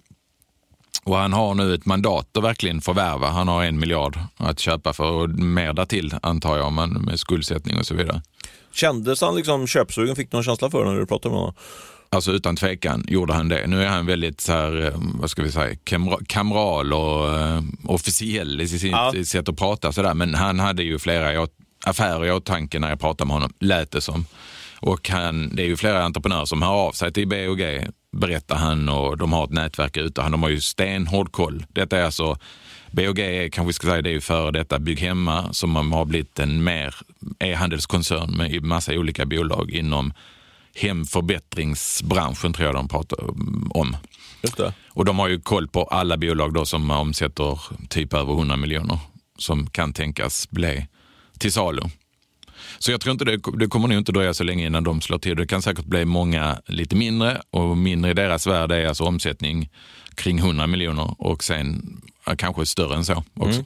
[1.03, 3.29] Och han har nu ett mandat att verkligen förvärva.
[3.29, 7.77] Han har en miljard att köpa för och mer därtill antar jag, men med skuldsättning
[7.77, 8.21] och så vidare.
[8.73, 10.15] Kändes han liksom köpsugen?
[10.15, 11.55] Fick du någon känsla för det när du pratade med honom?
[12.09, 13.67] Alltså utan tvekan gjorde han det.
[13.67, 15.75] Nu är han väldigt så här, eh, vad ska vi säga,
[16.27, 19.13] kamral och uh, officiell i sitt ja.
[19.25, 20.13] sätt att prata sådär.
[20.13, 21.47] Men han hade ju flera
[21.85, 24.25] affärer i åtanke när jag pratade med honom, lät det som.
[24.81, 28.89] Och han, det är ju flera entreprenörer som hör av sig till BOG berättar han
[28.89, 30.29] och de har ett nätverk ute.
[30.29, 31.65] De har ju stenhård koll.
[31.69, 32.37] Detta är alltså
[32.91, 36.39] BOG är, kanske vi ska säga, det är ju före detta Bygghemma som har blivit
[36.39, 36.95] en mer
[37.39, 40.13] e-handelskoncern med massa olika bolag inom
[40.75, 43.17] hemförbättringsbranschen tror jag de pratar
[43.77, 43.97] om.
[44.87, 48.99] Och de har ju koll på alla bolag då som omsätter typ över 100 miljoner
[49.37, 50.87] som kan tänkas bli
[51.39, 51.81] till salu.
[52.81, 55.17] Så jag tror inte det, det kommer nog inte dröja så länge innan de slår
[55.17, 55.35] till.
[55.35, 59.69] Det kan säkert bli många lite mindre och mindre i deras värld är alltså omsättning
[60.15, 61.81] kring 100 miljoner och sen
[62.37, 63.59] kanske större än så också.
[63.59, 63.65] Mm.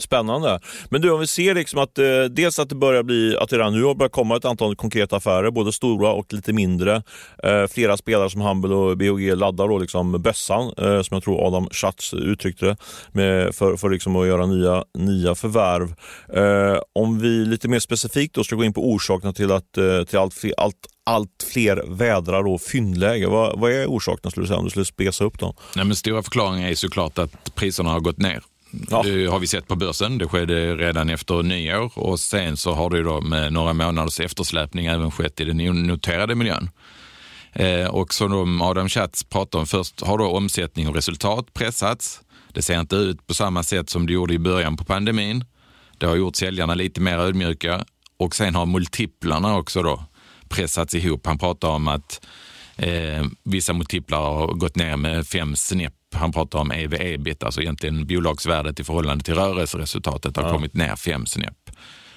[0.00, 0.60] Spännande.
[0.88, 3.56] Men du, om vi ser liksom att eh, dels att det börjar bli, att det
[3.56, 7.02] redan nu har börjat komma ett antal konkreta affärer, både stora och lite mindre.
[7.42, 11.46] Eh, flera spelare som Humble och BOG laddar då liksom bössan, eh, som jag tror
[11.46, 12.76] Adam Schatz uttryckte det,
[13.12, 15.94] med, för, för liksom att göra nya, nya förvärv.
[16.34, 20.02] Eh, om vi lite mer specifikt då ska gå in på orsakerna till att eh,
[20.04, 23.26] till allt, fler, allt allt fler vädrar och fyndläge.
[23.26, 25.54] Vad, vad är orsakerna skulle du säga om du skulle spesa upp dem?
[25.76, 28.42] Nej, men stora förklaringen är såklart att priserna har gått ner.
[28.90, 29.02] Ja.
[29.02, 30.18] Det har vi sett på börsen.
[30.18, 34.86] Det skedde redan efter nyår och sen så har det då med några månaders eftersläpning
[34.86, 36.70] även skett i den noterade miljön.
[37.52, 42.20] Eh, och som Adam Schatz pratade om först har då omsättning och resultat pressats.
[42.52, 45.44] Det ser inte ut på samma sätt som det gjorde i början på pandemin.
[45.98, 47.84] Det har gjort säljarna lite mer ödmjuka
[48.16, 50.04] och sen har multiplarna också då
[50.48, 51.26] pressats ihop.
[51.26, 52.26] Han pratar om att
[52.76, 58.06] eh, vissa multiplar har gått ner med fem snäpp han pratar om EV-ebit, alltså egentligen
[58.06, 60.52] bolagsvärdet i förhållande till rörelseresultatet har ja.
[60.52, 61.70] kommit ner fem snäpp.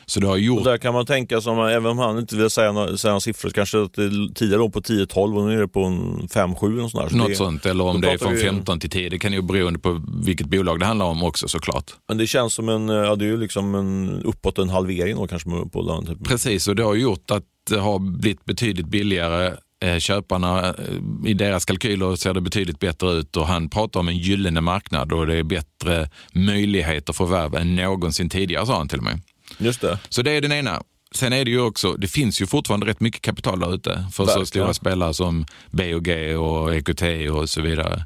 [0.06, 0.60] Så det har gjort...
[0.60, 3.20] Och där kan man tänka som, även om han inte vill säga några, säga några
[3.20, 6.92] siffror, kanske att det tidigare låg på 10-12 och nu är det på 5-7 och
[6.92, 7.10] sådär.
[7.10, 9.10] Så Något det, sånt, eller om det är från 15 till 10.
[9.10, 11.92] Det kan ju bero på vilket bolag det handlar om också såklart.
[12.08, 15.28] Men det känns som en, ja det är ju liksom en, uppåt en halvering då
[15.28, 16.06] kanske på den.
[16.06, 16.28] Typ.
[16.28, 19.54] Precis, och det har gjort att det har blivit betydligt billigare
[20.00, 24.18] köparna, eh, i deras kalkyler ser det betydligt bättre ut och han pratar om en
[24.18, 28.98] gyllene marknad och det är bättre möjligheter för förvärv än någonsin tidigare sa han till
[28.98, 29.22] och med.
[29.58, 30.00] Just det.
[30.10, 30.82] Så det är den ena.
[31.16, 34.26] Sen är det ju också, det finns ju fortfarande rätt mycket kapital där ute för
[34.26, 34.46] Verkligen.
[34.46, 38.04] så stora spelare som BOG och EQT och så vidare.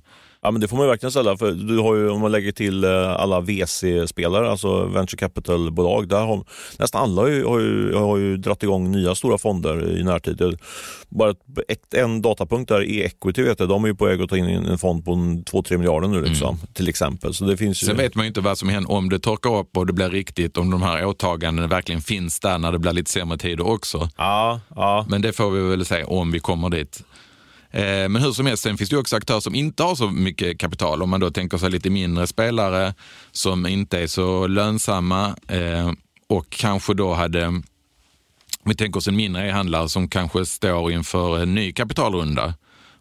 [0.47, 1.37] Ja, men det får man verkligen ställa.
[1.37, 6.19] För du har ju, om man lägger till eh, alla VC-spelare, alltså venture capital-bolag, där
[6.19, 6.43] har
[6.77, 10.57] nästan alla har ju, har, ju, har ju dratt igång nya stora fonder i närtid.
[11.09, 11.33] Bara
[11.67, 14.37] ett, en datapunkt där i equity, vet jag, de är ju på väg att ta
[14.37, 16.67] in en fond på 2-3 miljarder nu liksom, mm.
[16.73, 17.33] till exempel.
[17.33, 17.87] Så det finns ju...
[17.87, 20.09] Sen vet man ju inte vad som händer om det torkar upp och det blir
[20.09, 24.09] riktigt, om de här åtagandena verkligen finns där när det blir lite sämre tider också.
[24.17, 25.05] Ja, ja.
[25.09, 27.03] Men det får vi väl se om vi kommer dit.
[27.71, 30.59] Eh, men hur som helst, sen finns det också aktörer som inte har så mycket
[30.59, 31.01] kapital.
[31.01, 32.93] Om man då tänker sig lite mindre spelare
[33.31, 35.91] som inte är så lönsamma eh,
[36.27, 37.61] och kanske då hade,
[38.63, 42.53] vi tänker oss en mindre e-handlare som kanske står inför en ny kapitalrunda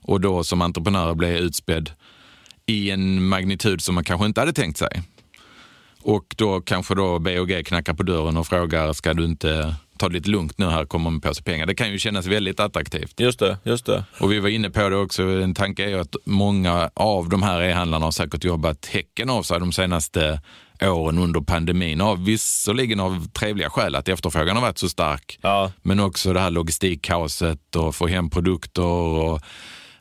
[0.02, 1.90] och då som entreprenör blir utspädd
[2.66, 5.02] i en magnitud som man kanske inte hade tänkt sig.
[6.06, 10.14] Och då kanske då BOG knackar på dörren och frågar, ska du inte ta det
[10.14, 11.66] lite lugnt nu här, kommer med på sig pengar.
[11.66, 13.20] Det kan ju kännas väldigt attraktivt.
[13.20, 14.04] Just det, just det.
[14.20, 17.42] Och vi var inne på det också, en tanke är ju att många av de
[17.42, 20.40] här e-handlarna har säkert jobbat häcken av sig de senaste
[20.82, 22.00] åren under pandemin.
[22.00, 25.38] Av, visserligen av trevliga skäl, att efterfrågan har varit så stark.
[25.42, 25.72] Ja.
[25.82, 29.40] Men också det här logistikkaoset och få hem produkter och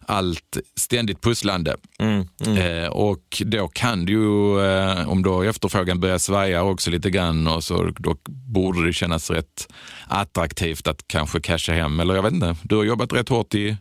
[0.07, 1.75] allt ständigt pusslande.
[1.99, 2.57] Mm, mm.
[2.57, 7.47] Eh, och då kan det ju, eh, om då efterfrågan börjar svaja också lite grann,
[7.47, 9.67] och så, då borde det kännas rätt
[10.07, 11.99] attraktivt att kanske casha hem.
[11.99, 13.77] Eller jag vet inte, du har jobbat rätt hårt i,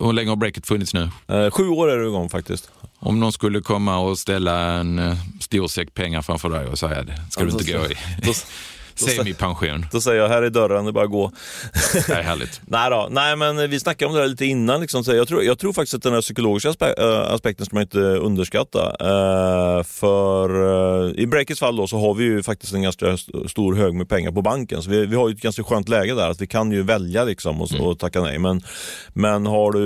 [0.00, 1.10] hur länge har breaket funnits nu?
[1.28, 2.70] Eh, sju år är det igång faktiskt.
[2.98, 7.02] Om någon skulle komma och ställa en eh, stor säck pengar framför dig och säga
[7.02, 7.96] det ska du inte gå i.
[8.94, 9.86] Semipension.
[9.92, 11.32] Då säger jag, här är dörren, det är bara att gå.
[12.06, 12.60] Det är härligt.
[12.66, 13.08] Nej, då.
[13.10, 14.80] Nej, men vi snackade om det här lite innan.
[14.80, 15.04] Liksom.
[15.04, 17.82] Så jag, tror, jag tror faktiskt att den här psykologiska aspe äh, aspekten ska man
[17.82, 18.96] inte underskatta.
[19.00, 20.50] Uh, för
[21.06, 23.16] uh, i Breakits fall då, så har vi ju faktiskt en ganska
[23.48, 24.82] stor hög med pengar på banken.
[24.82, 27.24] Så vi, vi har ju ett ganska skönt läge där, att vi kan ju välja
[27.24, 27.86] liksom och, mm.
[27.86, 28.38] och tacka nej.
[28.38, 28.62] Men,
[29.08, 29.80] men har du,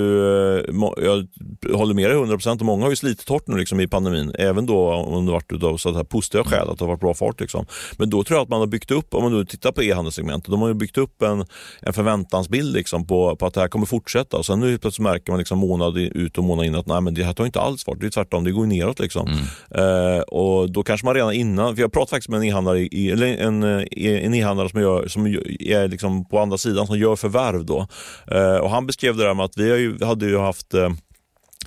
[1.01, 4.35] jag håller med dig 100% och många har ju slitit hårt nu liksom, i pandemin.
[4.39, 7.39] Även då om det varit så här positiva skäl, att det har varit bra fart.
[7.39, 7.65] Liksom.
[7.97, 9.83] Men då tror jag att man har byggt upp upp, om man nu tittar på
[9.83, 11.45] e-handelssegmentet, de har ju byggt upp en,
[11.81, 14.37] en förväntansbild liksom på, på att det här kommer fortsätta.
[14.37, 17.13] Och sen nu plötsligt märker man liksom månad ut och månad in att nej, men
[17.13, 17.99] det här tar inte alls fart.
[17.99, 18.99] Det är tvärtom, det går neråt.
[18.99, 19.27] Liksom.
[19.27, 20.15] Mm.
[20.15, 22.87] Eh, och då kanske man redan innan, för jag pratade faktiskt med en e-handlare,
[23.35, 25.25] en, en e-handlare som, gör, som
[25.59, 27.65] är liksom på andra sidan, som gör förvärv.
[27.65, 27.87] Då.
[28.31, 30.89] Eh, och han beskrev det där med att vi ju, hade ju haft eh,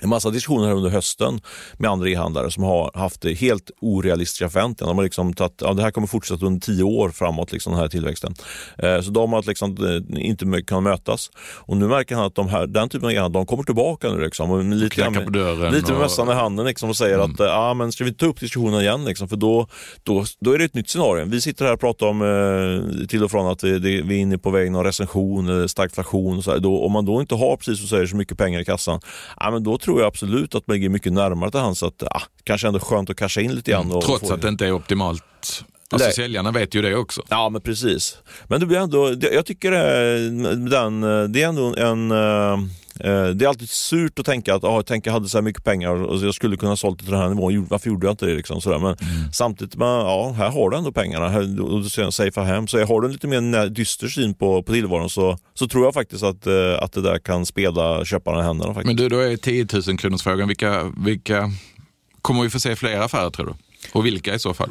[0.00, 1.40] en massa diskussioner här under hösten
[1.78, 4.90] med andra e-handlare som har haft helt orealistiska förväntningar.
[4.90, 7.82] De har liksom tagit, ja, det här kommer fortsätta under tio år framåt, liksom, den
[7.82, 8.34] här tillväxten.
[8.78, 11.30] Eh, så de har liksom, eh, inte kunnat mötas.
[11.58, 14.24] Och nu märker han att de här, den typen av e-handlare de kommer tillbaka nu.
[14.24, 16.02] Liksom, och lite, med, på dörren lite med och...
[16.02, 17.30] mössan i handen liksom, och säger mm.
[17.30, 19.04] att ah, men ska vi ta upp diskussionen igen?
[19.04, 19.66] Liksom, för då,
[20.02, 21.24] då, då är det ett nytt scenario.
[21.24, 24.18] Vi sitter här och pratar om eh, till och från att vi, det, vi är
[24.18, 26.36] inne på vägen av recension, eller stark inflation.
[26.38, 26.58] Och så här.
[26.58, 29.00] Då, om man då inte har, precis som säger, så mycket pengar i kassan,
[29.36, 31.82] ah, men då tror jag absolut att man ligger mycket närmare till hands.
[31.82, 33.90] Att, ah, kanske ändå skönt att casha in lite grann.
[33.90, 35.24] Mm, trots att det inte är optimalt.
[35.90, 36.14] Alltså Nej.
[36.14, 37.22] säljarna vet ju det också.
[37.28, 38.18] Ja, men precis.
[38.44, 40.18] Men det blir ändå, jag tycker det,
[40.70, 41.00] den,
[41.32, 42.58] det är ändå en eh,
[42.94, 45.90] det är alltid surt att tänka att ah, tänk jag hade så här mycket pengar
[45.90, 47.66] och jag skulle kunna sålt det till den här nivån.
[47.70, 48.34] Varför gjorde jag inte det?
[48.34, 48.78] Liksom, sådär.
[48.78, 49.32] Men mm.
[49.32, 52.66] samtidigt, man, ja, här har du ändå pengarna och du safear hem.
[52.66, 55.94] Så har du en lite mer dyster syn på, på tillvaron så, så tror jag
[55.94, 58.74] faktiskt att, eh, att det där kan spela köparna i händerna.
[58.74, 58.86] Faktiskt.
[58.86, 60.48] Men du, då är 10 000 kronors frågan.
[60.48, 61.50] Vilka, vilka
[62.22, 63.52] kommer vi få se fler affärer tror du?
[63.92, 64.70] Och vilka i så fall?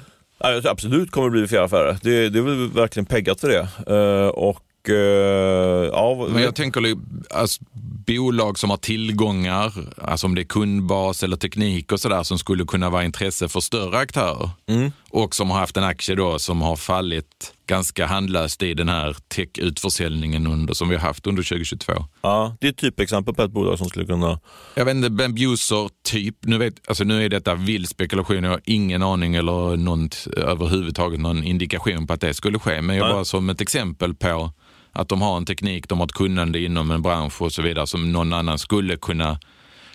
[0.65, 1.97] Absolut kommer det bli fler affärer.
[2.01, 3.93] Det, det är väl verkligen peggat för det.
[3.93, 6.95] Uh, och uh, ja, Men jag tänker
[7.29, 7.63] alltså,
[8.05, 12.65] bolag som har tillgångar, alltså om det är kundbas eller teknik och sådär som skulle
[12.65, 14.49] kunna vara intresse för större aktörer.
[14.67, 14.91] Mm.
[15.09, 19.15] Och som har haft en aktie då som har fallit ganska handlöst i den här
[19.27, 21.93] tech-utförsäljningen under, som vi har haft under 2022.
[22.21, 24.39] Ja, det är ett typexempel på ett bolag som skulle kunna...
[24.75, 28.51] Jag vet inte, Ben Buser typ, nu, vet, alltså nu är detta vild spekulation, jag
[28.51, 33.05] har ingen aning eller någon, överhuvudtaget någon indikation på att det skulle ske, men jag
[33.05, 33.13] Nej.
[33.13, 34.51] bara som ett exempel på
[34.91, 37.87] att de har en teknik, de har ett kunnande inom en bransch och så vidare
[37.87, 39.39] som någon annan skulle kunna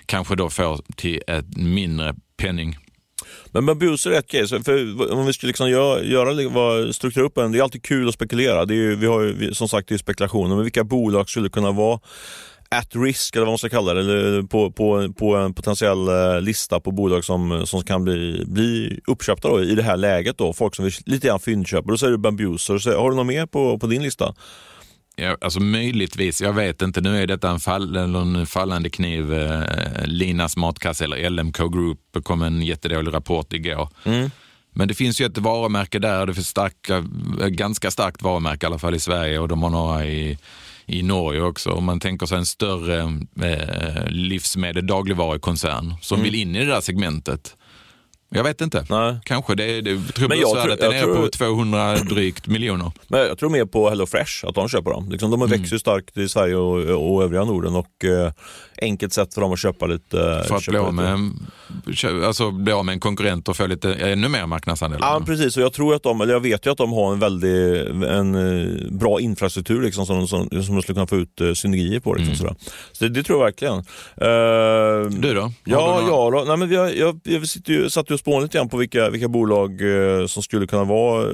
[0.07, 2.77] kanske då få till ett mindre penning.
[3.53, 4.63] Men Bambuser är ett case.
[4.63, 8.15] För om vi skulle liksom göra, göra, strukturera upp en, det är alltid kul att
[8.15, 8.65] spekulera.
[8.65, 10.55] Det är ju, vi har ju, som sagt, det är spekulationer.
[10.55, 12.01] Men vilka bolag skulle kunna vara
[12.69, 16.41] at risk, eller vad man ska kalla det, eller på, på, på en potentiell eh,
[16.41, 20.39] lista på bolag som, som kan bli, bli uppköpta då, i det här läget.
[20.39, 20.53] Då.
[20.53, 21.91] Folk som vill lite grann fyndköpa.
[21.91, 22.97] Då säger du Bambuser.
[22.97, 24.35] Har du något mer på, på din lista?
[25.19, 27.01] Ja, alltså möjligtvis, jag vet inte.
[27.01, 29.35] Nu är detta en, fall, en fallande kniv.
[29.35, 33.89] Eh, Linas matkasse eller LMK Group kom en jättedålig rapport igår.
[34.05, 34.31] Mm.
[34.73, 37.05] Men det finns ju ett varumärke där, det finns starka,
[37.49, 40.39] ganska starkt varumärke i alla fall i Sverige och de har några i,
[40.87, 41.71] i Norge också.
[41.71, 43.01] Om man tänker sig en större
[43.43, 46.25] eh, livsmedel dagligvarukoncern som mm.
[46.25, 47.57] vill in i det där segmentet
[48.37, 48.87] jag vet inte.
[48.91, 49.19] Nej.
[49.25, 49.55] Kanske.
[49.55, 52.93] Det, det, tror men jag tror, är på 200 drygt miljoner.
[53.09, 55.09] Men jag tror mer på Hello Fresh, att de köper dem.
[55.11, 55.59] Liksom, de mm.
[55.59, 58.33] växer ju starkt i Sverige och, och övriga Norden och eh,
[58.83, 60.45] enkelt sätt för dem att köpa lite.
[60.49, 61.31] För att bli av, med,
[62.25, 64.99] alltså, bli av med en konkurrent och få lite, ännu mer marknadsandel?
[65.03, 65.57] Ja, precis.
[65.57, 68.35] Och jag, tror att de, eller jag vet ju att de har en väldigt en,
[68.35, 72.15] eh, bra infrastruktur liksom, som, som, som de skulle kunna få ut uh, synergier på.
[72.15, 72.57] Liksom, mm.
[72.93, 73.79] Så det, det, tror jag verkligen.
[73.79, 75.41] Uh, du då?
[75.41, 76.45] Har ja, du ja då.
[76.47, 78.77] Nej, men vi har, jag, jag sitter ju, satt ju och spånade lite grann på
[78.77, 79.81] vilka, vilka bolag
[80.29, 81.29] som skulle kunna vara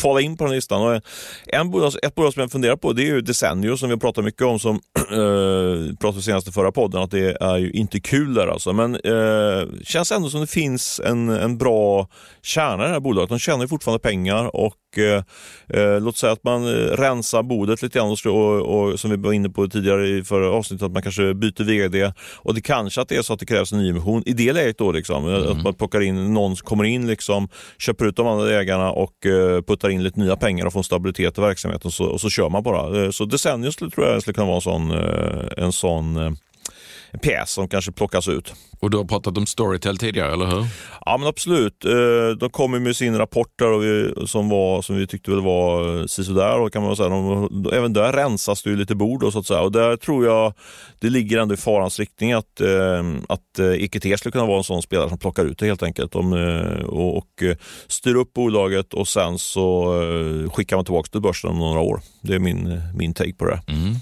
[0.00, 0.82] kvala in på den listan.
[0.82, 1.02] Och
[1.46, 4.00] en bolag, ett bolag som jag funderar på det är ju Desenio som vi har
[4.00, 8.00] pratat mycket om, som eh, pratade senast i förra podden, att det är ju inte
[8.00, 8.72] kul där alltså.
[8.72, 12.08] Men eh, känns ändå som det finns en, en bra
[12.42, 13.28] kärna i det här bolaget.
[13.28, 15.22] De tjänar ju fortfarande pengar och eh,
[15.80, 19.16] eh, låt säga att man eh, rensar bordet lite grann och, och, och, som vi
[19.16, 23.00] var inne på tidigare i förra avsnittet, att man kanske byter VD och det kanske
[23.00, 24.22] att det är så att det krävs en nyemission.
[24.26, 25.48] I det läget då, liksom, mm.
[25.48, 27.48] att man plockar in någon som kommer in, liksom,
[27.78, 30.84] köper ut de andra ägarna och eh, puttar in lite nya pengar och får en
[30.84, 33.04] stabilitet i verksamheten och så, och så kör man bara.
[33.04, 36.36] Eh, så Desennius tror jag skulle kunna vara en sån, eh, en sån
[37.22, 38.54] pjäs som kanske plockas ut.
[38.80, 40.66] Och du har pratat om Storytel tidigare, eller hur?
[41.04, 41.84] Ja, men absolut.
[41.84, 45.40] Eh, de kom med sin rapport där och vi, som, var, som vi tyckte väl
[45.40, 46.60] var sisådär.
[46.60, 47.08] Och kan man säga.
[47.08, 49.22] De, även där rensas det lite bord.
[49.24, 49.60] Och, så att säga.
[49.60, 50.54] och där tror jag
[51.00, 54.58] det ligger ändå i farans riktning att, eh, att EQT eh, e skulle kunna vara
[54.58, 56.12] en sån spelare som plockar ut det helt enkelt.
[56.12, 56.32] De,
[56.86, 57.42] och, och
[57.86, 59.94] styr upp bolaget och sen så
[60.52, 62.00] skickar man tillbaka till börsen om några år.
[62.20, 63.60] Det är min, min take på det.
[63.68, 63.94] Mm.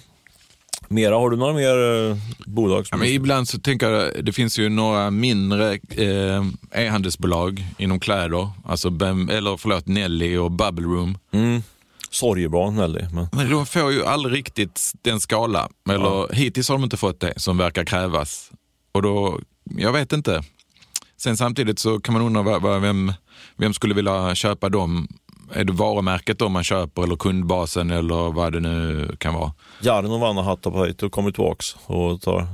[0.88, 2.86] Mera, har du några mer eh, bolag?
[2.90, 8.50] Ja, men ibland så tänker jag, det finns ju några mindre eh, e-handelsbolag inom kläder,
[8.64, 11.18] alltså Bem, eller förlåt, Nelly och Bubble Room.
[11.32, 11.62] Mm.
[12.10, 13.04] Sorgebarn Nelly.
[13.12, 13.28] Men...
[13.32, 16.28] men de får ju aldrig riktigt den skala, eller ja.
[16.32, 18.50] hittills har de inte fått det som verkar krävas.
[18.92, 20.42] Och då, jag vet inte.
[21.16, 23.12] Sen samtidigt så kan man undra vem,
[23.56, 25.08] vem skulle vilja köpa dem
[25.52, 29.52] är det varumärket då man köper eller kundbasen eller vad det nu kan vara?
[29.80, 32.46] Jarno och Vanna hattar på höjt och kommer tillbaks och tar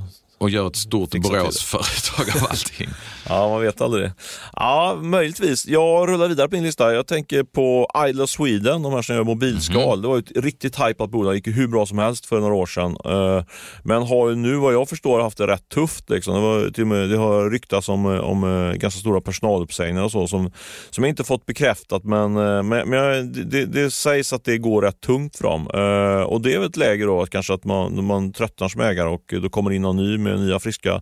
[0.43, 2.89] och gör ett stort Boråsföretag av allting.
[3.29, 4.11] ja, man vet aldrig.
[4.53, 5.67] Ja, möjligtvis.
[5.67, 6.93] Jag rullar vidare på min lista.
[6.93, 9.83] Jag tänker på Isle of Sweden, de här som gör mobilskal.
[9.83, 10.01] Mm -hmm.
[10.01, 12.97] Det var ett riktigt hypat bolag, gick hur bra som helst för några år sedan.
[13.05, 13.43] Eh,
[13.83, 16.09] men har ju nu vad jag förstår haft det rätt tufft.
[16.09, 16.35] Liksom.
[16.35, 20.27] Det, var, till med, det har ryktats om, om eh, ganska stora personaluppsägningar och så
[20.27, 20.51] som,
[20.89, 22.03] som jag inte fått bekräftat.
[22.03, 25.67] Men, eh, men, men det, det, sägs att det går rätt tungt för dem.
[26.27, 29.33] Och det är väl ett läge då kanske att man, man tröttnar som ägare och
[29.41, 31.01] då kommer in någon ny med nya friska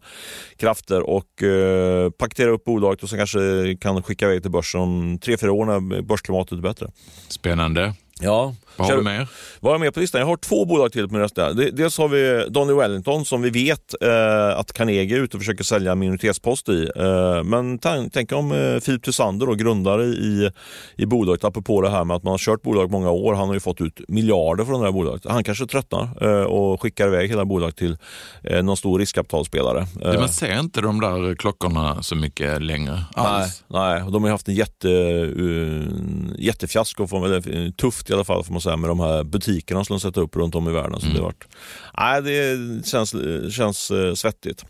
[0.57, 5.19] krafter och eh, paketera upp bolaget och sen kanske kan skicka iväg till börsen om
[5.19, 6.91] tre, fyra år när börsklimatet är bättre.
[7.27, 7.93] Spännande.
[8.21, 8.55] Ja.
[8.81, 9.27] Vad har du mer?
[9.59, 10.21] Vad har jag med på listan?
[10.21, 11.53] Jag har två bolag till på min lista.
[11.53, 15.63] Dels har vi Donny Wellington som vi vet eh, att Carnegie är ute och försöker
[15.63, 16.89] sälja minoritetspost i.
[16.95, 17.79] Eh, men
[18.13, 20.51] tänk om eh, Filip Tysander, då, grundare i,
[20.95, 23.33] i bolaget, apropå det här med att man har kört bolag många år.
[23.33, 25.25] Han har ju fått ut miljarder från det här bolaget.
[25.29, 27.97] Han kanske tröttnar eh, och skickar iväg hela bolaget till
[28.43, 29.87] eh, någon stor riskkapitalspelare.
[30.03, 33.63] man eh, ser inte de där klockorna så mycket längre alls.
[33.67, 34.11] Nej, nej.
[34.11, 35.89] de har haft en jätte, uh,
[36.37, 39.99] jättefiasko, eller tufft i alla fall får man säga, med de här butikerna som de
[39.99, 40.99] sätter upp runt om i världen.
[40.99, 41.17] Så mm.
[41.17, 41.47] det, varit,
[41.97, 43.15] nej, det känns,
[43.55, 44.65] känns uh, svettigt.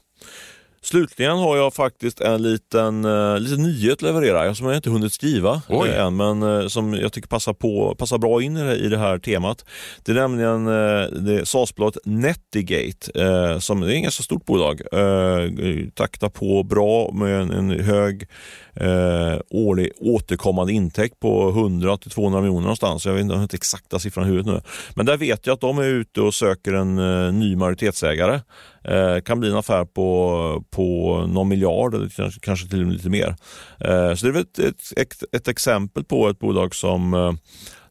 [0.83, 5.61] Slutligen har jag faktiskt en liten, uh, liten nyhet leverera som jag inte hunnit skriva
[5.69, 5.89] Oj.
[5.89, 8.97] än men uh, som jag tycker passar, på, passar bra in i det, i det
[8.97, 9.65] här temat.
[10.03, 14.81] Det är nämligen uh, SAS-bolaget Netigate uh, som det är inget så stort bolag.
[14.93, 18.27] Uh, taktar på bra med en, en hög
[18.75, 23.05] eh, årlig återkommande intäkt på 100-200 miljoner någonstans.
[23.05, 24.61] Jag vet inte, jag har inte exakta siffran i huvudet nu.
[24.95, 28.39] Men där vet jag att de är ute och söker en eh, ny majoritetsägare.
[28.83, 33.09] Eh, kan bli en affär på, på någon miljard eller kanske till och med lite
[33.09, 33.35] mer.
[33.79, 37.33] Eh, så det är ett, ett, ett, ett exempel på ett bolag som eh,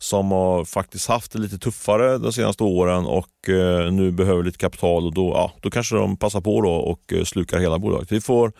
[0.03, 4.59] som har faktiskt haft det lite tuffare de senaste åren och eh, nu behöver lite
[4.59, 8.13] kapital och då, ja, då kanske de passar på då och eh, slukar hela bolaget.
[8.13, 8.53] Vi får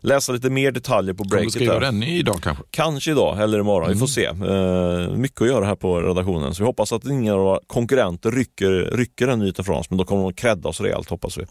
[0.00, 1.52] läsa lite mer detaljer på breaket.
[1.52, 2.64] Kommer du skriva den idag kanske?
[2.70, 3.98] Kanske idag eller imorgon, mm.
[3.98, 4.38] vi får mm.
[4.40, 5.12] se.
[5.12, 9.26] Eh, mycket att göra här på redaktionen så vi hoppas att inga konkurrenter rycker, rycker
[9.26, 11.44] den nyheten från oss men då kommer de credda oss rejält hoppas vi.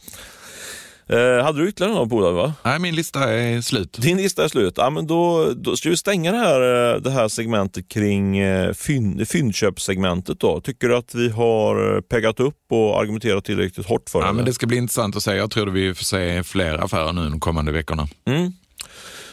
[1.07, 2.33] Eh, hade du ytterligare några bolag?
[2.33, 2.53] Va?
[2.63, 3.97] Nej, min lista är slut.
[4.01, 4.73] Din lista är slut.
[4.77, 8.73] Ja, men då, då ska vi stänga det här, eh, det här segmentet kring eh,
[8.73, 10.39] fynd, fyndköpssegmentet.
[10.39, 10.61] Då.
[10.61, 14.33] Tycker du att vi har peggat upp och argumenterat tillräckligt hårt för ja, det?
[14.33, 15.35] Men det ska bli intressant att se.
[15.35, 18.07] Jag tror att vi får se fler affärer nu de kommande veckorna.
[18.25, 18.53] Mm.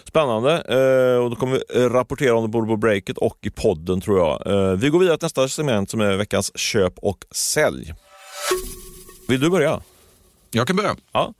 [0.09, 0.53] Spännande.
[0.53, 4.19] Eh, och då kommer vi rapportera om det både på breaket och i podden tror
[4.19, 4.47] jag.
[4.47, 7.95] Eh, vi går vidare till nästa segment som är veckans köp och sälj.
[9.29, 9.81] Vill du börja?
[10.51, 10.97] Jag kan börja.
[11.13, 11.35] Ja.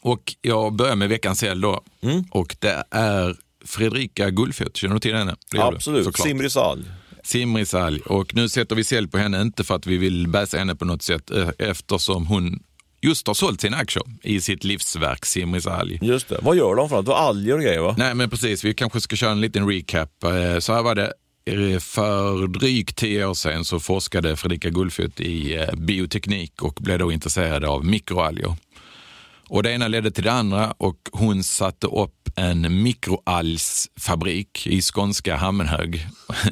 [0.00, 1.80] Och jag börjar med veckans sälj då.
[2.00, 2.24] Mm.
[2.30, 4.76] Och det är Fredrika Gullfot.
[4.76, 5.36] Känner du till henne?
[5.56, 6.84] Absolut, Simrisal.
[7.24, 8.00] Simrisal.
[8.00, 10.84] Och nu sätter vi sälj på henne, inte för att vi vill bäsa henne på
[10.84, 12.62] något sätt, eh, eftersom hon
[13.00, 15.98] just har sålt sina aktier i sitt livsverk Simrisal.
[16.02, 16.38] Just det.
[16.42, 17.04] Vad gör de för något?
[17.04, 17.94] Det var alger och grejer va?
[17.98, 20.24] Nej men precis, vi kanske ska köra en liten recap.
[20.24, 21.12] Eh, så här var det.
[21.44, 27.12] Eh, för drygt tio år sedan så forskade Fredrika Gullfot i bioteknik och blev då
[27.12, 28.56] intresserad av mikroalger.
[29.48, 35.36] Och det ena ledde till det andra och hon satte upp en mikroalgsfabrik i skånska
[35.36, 36.06] Hammenhög.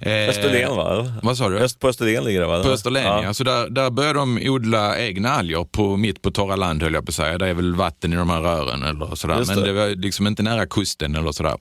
[0.00, 1.12] Eh, Österlen va?
[1.22, 1.58] Vad sa du?
[1.58, 2.62] Öst, på Österlen ligger det va?
[2.62, 3.22] På Österlen ja.
[3.22, 3.34] ja.
[3.34, 7.06] Så där, där började de odla egna alger på, mitt på torra land höll jag
[7.06, 7.38] på att säga.
[7.38, 9.44] Det är väl vatten i de här rören eller sådär.
[9.46, 11.56] Men det var liksom inte nära kusten eller sådär.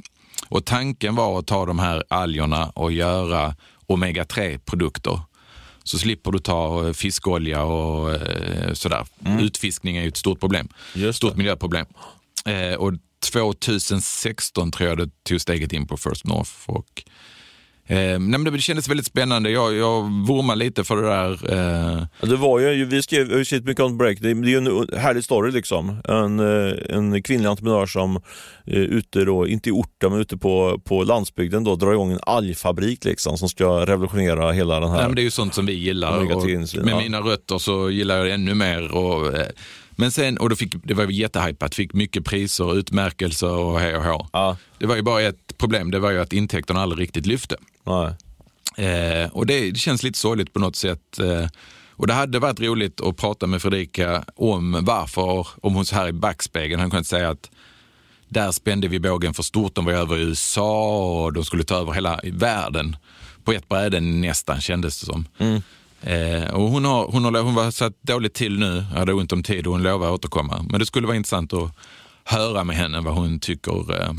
[0.47, 3.55] Och tanken var att ta de här algerna och göra
[3.87, 5.19] omega-3-produkter.
[5.85, 9.07] Så slipper du ta eh, fiskolja och eh, sådär.
[9.25, 9.39] Mm.
[9.39, 10.69] Utfiskning är ju ett stort problem.
[11.13, 11.85] Stort miljöproblem.
[12.45, 12.93] Eh, och
[13.31, 16.51] 2016 tror jag det tog steget in på First North.
[16.65, 17.03] Och
[17.87, 19.49] Eh, nej, det kändes väldigt spännande.
[19.49, 21.31] Jag, jag vurmar lite för det där.
[21.31, 22.29] Eh.
[22.29, 24.17] Det var ju, vi skrev skrivit mycket om break.
[24.21, 26.01] Det, det är ju en härlig story liksom.
[26.07, 28.15] En, eh, en kvinnlig entreprenör som
[28.65, 32.19] är ute då, inte i orten men ute på, på landsbygden då, drar igång en
[32.21, 34.97] algfabrik liksom som ska revolutionera hela den här.
[34.97, 36.35] Nej, men det är ju sånt som vi gillar.
[36.35, 36.45] Och
[36.85, 38.91] med mina rötter så gillar jag det ännu mer.
[38.91, 39.47] Och, eh,
[39.97, 44.03] men sen, och då fick, det var jättehypat, fick mycket priser, utmärkelser och hej och
[44.03, 44.27] hå.
[44.33, 44.57] Ja.
[44.79, 47.55] Det var ju bara ett problem, det var ju att intäkterna aldrig riktigt lyfte.
[48.77, 51.19] Eh, och det, det, känns lite sorgligt på något sätt.
[51.19, 51.47] Eh,
[51.91, 56.07] och det hade varit roligt att prata med Fredrika om varför, om hon så här
[56.07, 57.49] i backspegeln hade kunnat säga att
[58.29, 59.75] där spände vi bågen för stort.
[59.75, 62.95] De var över i USA och de skulle ta över hela världen
[63.43, 65.27] på ett bräde nästan kändes det som.
[65.37, 65.61] Mm.
[66.01, 69.43] Eh, och hon, har, hon, har, hon var satt dåligt till nu, hade ont om
[69.43, 70.65] tid och hon lovar återkomma.
[70.69, 71.71] Men det skulle vara intressant att
[72.23, 74.13] höra med henne vad hon tycker eh,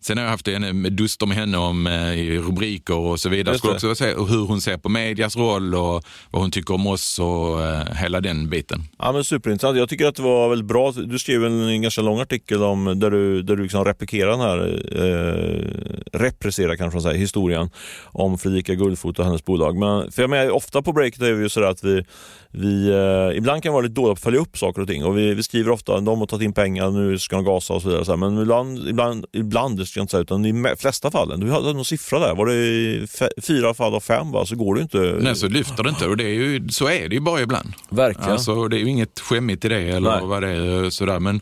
[0.00, 3.58] Sen har jag haft en duster med henne om eh, rubriker och så vidare.
[3.58, 7.18] Skulle också se hur hon ser på medias roll och vad hon tycker om oss
[7.18, 8.82] och eh, hela den biten.
[8.98, 9.78] Ja, men superintressant.
[9.78, 10.92] Jag tycker att det var väldigt bra.
[10.92, 14.58] Du skrev en ganska lång artikel om där du, där du liksom replikerar den här,
[14.92, 17.70] eh, represserar kanske man säger, historien
[18.04, 19.76] om Fredrika Guldfot och hennes bolag.
[19.76, 22.04] Men, för jag menar, ofta på breaket är vi ju sådär att vi
[22.50, 25.18] vi, eh, ibland kan vara lite dåliga på att följa upp saker och ting och
[25.18, 27.82] vi, vi skriver ofta att de har tagit in pengar, nu ska de gasa och
[27.82, 28.16] så vidare.
[28.16, 31.72] Men ibland, ibland, ibland ska jag inte säga, utan i de flesta fallen, du hade
[31.72, 34.46] någon siffra där, var det fyra fall av fem va?
[34.46, 35.16] så går det inte.
[35.20, 37.72] Nej, så lyfter det inte och det är ju, så är det ju bara ibland.
[37.88, 38.32] Verkligen.
[38.32, 40.20] Alltså, det är ju inget skämmigt i det eller Nej.
[40.22, 41.20] vad det är sådär.
[41.20, 41.40] Men,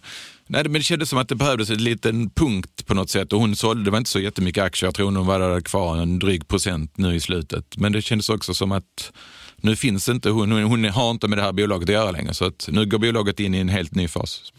[0.48, 3.40] Nej, men det kändes som att det behövdes en liten punkt på något sätt och
[3.40, 6.48] hon sålde, det var inte så jättemycket aktier, jag tror hon var kvar en dryg
[6.48, 7.76] procent nu i slutet.
[7.76, 9.12] Men det kändes också som att
[9.56, 12.34] nu finns inte hon, hon har inte med det här bolaget att göra längre.
[12.34, 14.52] Så att nu går bolaget in i en helt ny fas.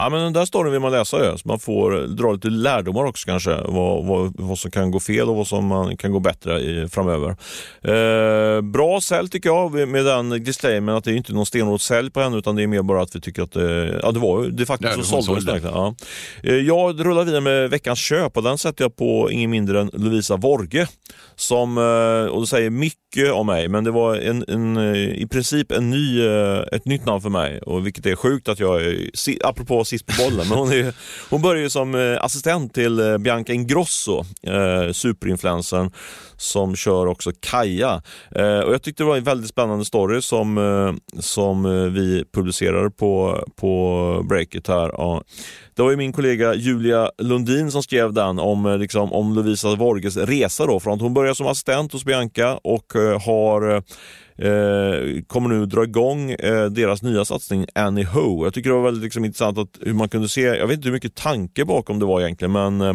[0.00, 3.04] Ja, men den där storyn vill man läsa ju, så man får dra lite lärdomar
[3.04, 3.50] också kanske.
[3.64, 6.88] Vad, vad, vad som kan gå fel och vad som man kan gå bättre i
[6.88, 7.36] framöver.
[7.82, 12.10] Eh, bra sälj tycker jag med den disclaimen att det är inte någon stenhårt sälj
[12.10, 14.44] på henne utan det är mer bara att vi tycker att det, ja, det var
[14.44, 15.60] ju det faktiskt ja, så såldes det.
[15.64, 15.94] Ja.
[16.42, 19.90] Eh, jag rullar vidare med veckans köp och den sätter jag på ingen mindre än
[19.92, 20.88] Lovisa Vorge
[21.36, 25.26] som, eh, och det säger mycket om mig, men det var en, en, eh, i
[25.30, 27.60] princip en ny, eh, ett nytt namn för mig.
[27.60, 28.82] Och vilket är sjukt att jag,
[29.44, 30.94] apropå sist på bollen, men hon, är,
[31.30, 35.90] hon började som eh, assistent till eh, Bianca Ingrosso, eh, superinfluencern
[36.36, 38.02] som kör också Kaja.
[38.66, 41.62] och Jag tyckte det var en väldigt spännande story som, som
[41.94, 44.90] vi publicerade på, på breaket här.
[45.74, 50.16] Det var ju min kollega Julia Lundin som skrev den om, liksom, om Lovisa Vorges
[50.16, 52.92] resa då, från att hon började som assistent hos Bianca och
[53.24, 53.82] har
[54.40, 58.44] Eh, kommer nu dra igång eh, deras nya satsning Annie Ho.
[58.44, 60.88] Jag tycker det var väldigt liksom, intressant att hur man kunde se, jag vet inte
[60.88, 62.94] hur mycket tanke bakom det var egentligen, men eh,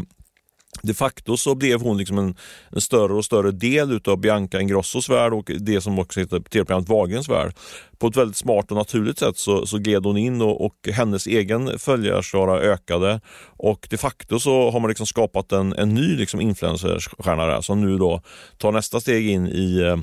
[0.82, 2.36] de facto så blev hon liksom en,
[2.72, 6.90] en, större och större del utav Bianca Ingrossos värld och det som också heter tv-programmet
[6.90, 7.54] Wahlgrens värld.
[8.00, 11.28] På ett väldigt smart och naturligt sätt så, så gled hon in och, och hennes
[11.28, 13.22] egen följarskara ökade
[13.58, 17.98] och de facto så har man liksom skapat en, en ny liksom influencerstjärna som nu
[17.98, 18.22] då
[18.58, 19.98] tar nästa steg in i eh,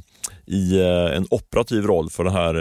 [0.46, 2.54] i eh, en operativ roll för det här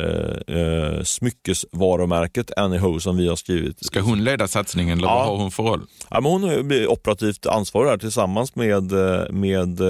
[0.48, 3.86] eh, eh smyckesvarumärket Anyhow som vi har skrivit.
[3.86, 5.16] Ska hon leda satsningen eller ja.
[5.16, 5.82] vad har hon för roll?
[6.10, 8.92] Ja, men hon är operativt ansvarig här tillsammans med,
[9.30, 9.82] med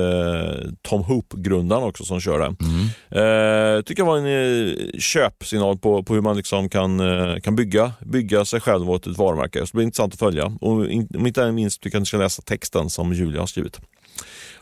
[0.82, 2.56] Tom Hoop-grundaren också som kör det.
[2.66, 3.78] Mm.
[3.78, 5.02] Eh, tycker jag var en
[5.39, 7.01] köpsignal på, på hur man liksom kan,
[7.41, 9.59] kan bygga, bygga sig själv och ett varumärke.
[9.59, 10.45] Så det blir intressant att följa.
[10.45, 10.89] Och om
[11.27, 13.79] inte minst att ni ska läsa texten som Julia har skrivit.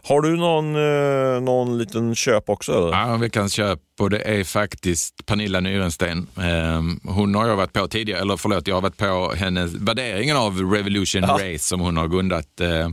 [0.04, 2.72] Har du någon, eh, någon liten köp också?
[2.72, 2.98] Eller?
[2.98, 6.28] Ja, veckans köp och det är faktiskt Pernilla Nyrensten.
[6.38, 10.38] Eh, hon har jag varit på tidigare, eller förlåt, jag har varit på hennes värderingen
[10.38, 11.34] av Revolution ja.
[11.34, 12.62] Race som hon har grundat.
[12.62, 12.90] Eh,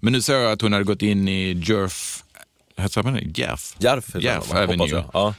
[0.00, 2.22] men nu såg jag att hon hade gått in i Jerf,
[2.76, 3.76] heter det Järf?
[3.78, 5.04] Järf, Järf Avenue.
[5.12, 5.34] Ja.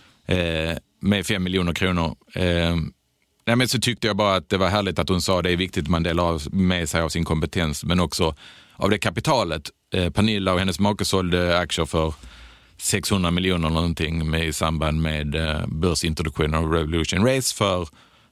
[0.99, 2.15] Med fem miljoner kronor.
[2.33, 2.75] Eh,
[3.47, 5.51] Nej, men så tyckte jag bara att det var härligt att hon sa att det
[5.51, 8.35] är viktigt att man delar med sig av sin kompetens, men också
[8.75, 9.69] av det kapitalet.
[9.93, 12.13] Eh, Pernilla och hennes make sålde aktier för
[12.77, 17.87] 600 miljoner någonting med, i samband med eh, börsintroduktionen av Revolution Race för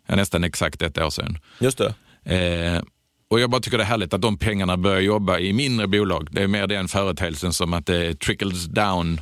[0.08, 1.38] ja, nästan exakt ett år sedan.
[1.60, 1.94] Just det.
[2.36, 2.82] Eh,
[3.28, 6.28] och jag bara tycker det är härligt att de pengarna börjar jobba i mindre bolag.
[6.32, 9.22] Det är mer den företeelsen som att det trickles down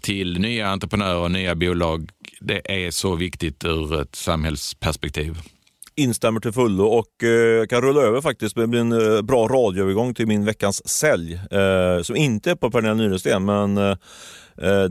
[0.00, 2.10] till nya entreprenörer och nya bolag.
[2.40, 5.38] Det är så viktigt ur ett samhällsperspektiv.
[5.94, 8.56] Instämmer till fullo och eh, jag kan rulla över faktiskt.
[8.56, 12.70] Det blir en eh, bra radioövergång till min veckans sälj eh, som inte är på
[12.70, 13.44] Pernilla Nyresten.
[13.44, 13.96] men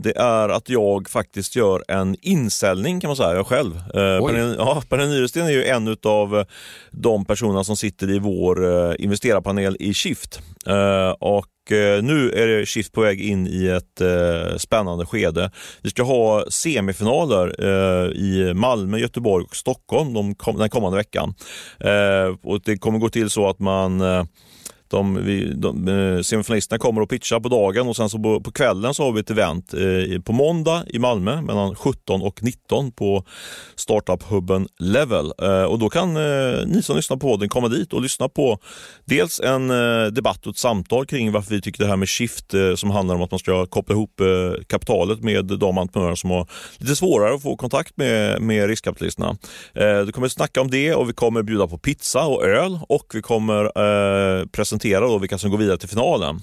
[0.00, 3.76] det är att jag faktiskt gör en insäljning kan man säga, jag själv.
[3.76, 4.26] Eh.
[4.26, 6.44] Pernilla, ja, Nyrensten är ju en av
[6.90, 10.40] de personerna som sitter i vår eh, investerarpanel i Shift.
[10.66, 15.50] Eh, och eh, nu är det Shift på väg in i ett eh, spännande skede.
[15.82, 21.34] Vi ska ha semifinaler eh, i Malmö, Göteborg och Stockholm den kommande veckan.
[21.80, 24.24] Eh, och det kommer gå till så att man eh,
[24.90, 28.52] de, vi, de, eh, semifinalisterna kommer och pitcha på dagen och sen så på, på
[28.52, 32.92] kvällen så har vi ett event eh, på måndag i Malmö mellan 17 och 19
[32.92, 33.24] på
[33.76, 35.32] startup-hubben Level.
[35.42, 38.58] Eh, och då kan eh, ni som lyssnar på den komma dit och lyssna på
[39.04, 42.54] dels en eh, debatt och ett samtal kring varför vi tycker det här med shift
[42.54, 44.26] eh, som handlar om att man ska koppla ihop eh,
[44.66, 49.36] kapitalet med de entreprenörer som har lite svårare att få kontakt med, med riskkapitalisterna.
[49.74, 53.06] Eh, vi kommer snacka om det och vi kommer bjuda på pizza och öl och
[53.14, 54.46] vi kommer eh,
[54.78, 56.40] presentera då vilka som går vidare till finalen.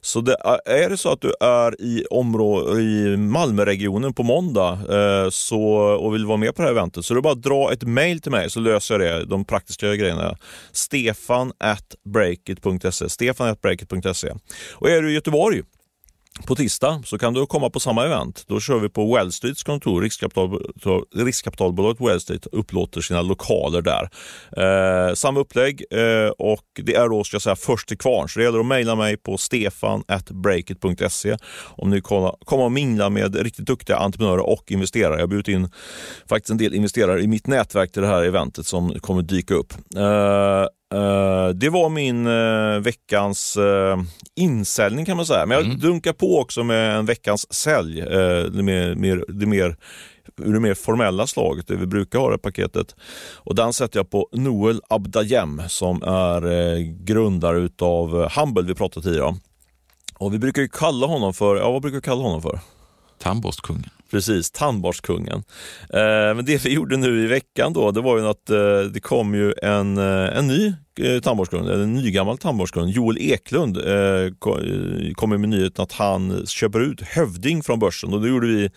[0.00, 5.30] Så det, är det så att du är i, områ- i Malmöregionen på måndag eh,
[5.30, 5.60] så,
[6.00, 7.82] och vill vara med på det här eventet så är det bara att dra ett
[7.82, 10.36] mail till mig så löser jag det, de praktiska grejerna.
[10.72, 14.32] Stefan at breakit.se Stefan at breakit.se
[14.72, 15.62] Och är du i Göteborg
[16.46, 18.44] på tisdag så kan du komma på samma event.
[18.46, 20.02] Då kör vi på Well Streets kontor.
[20.02, 20.60] Riskkapital,
[21.16, 24.08] riskkapitalbolaget Well Street upplåter sina lokaler där.
[24.56, 28.28] Eh, samma upplägg eh, och det är då ska jag säga först till kvarn.
[28.28, 31.36] Så det gäller att mejla mig på stefan.breakit.se
[31.76, 35.14] om ni kommer komma och mingla med riktigt duktiga entreprenörer och investerare.
[35.14, 35.68] Jag har bjudit in
[36.28, 39.72] faktiskt en del investerare i mitt nätverk till det här eventet som kommer dyka upp.
[39.96, 44.02] Eh, Uh, det var min uh, veckans uh,
[44.36, 45.46] insäljning kan man säga.
[45.46, 45.78] Men jag Mm.
[45.78, 48.00] dunkar på också med en veckans sälj.
[48.00, 49.76] det, mer, mer, det, mer,
[50.36, 52.94] ur det mer formella slaget, det vi brukar ha i paketet.
[53.34, 59.26] Och den sätter jag på Noel Abdayem som är grundare utav Humble vi pratade tidigare
[59.26, 59.40] om.
[60.18, 62.60] Och vi brukar ju kalla honom för, ja vad brukar vi kalla honom för?
[63.18, 63.90] Tandborstkungen.
[64.10, 65.44] Precis, tandborstkungen.
[65.90, 69.00] Eh, men det vi gjorde nu i veckan då, det var ju att eh, det
[69.00, 71.20] kom ju en, eh, en ny eh,
[71.52, 72.90] eller en nygammal tandborstkund.
[72.90, 74.32] Joel Eklund eh, eh,
[75.14, 78.70] kom med nyheten att han köper ut Hövding från börsen och då gjorde vi,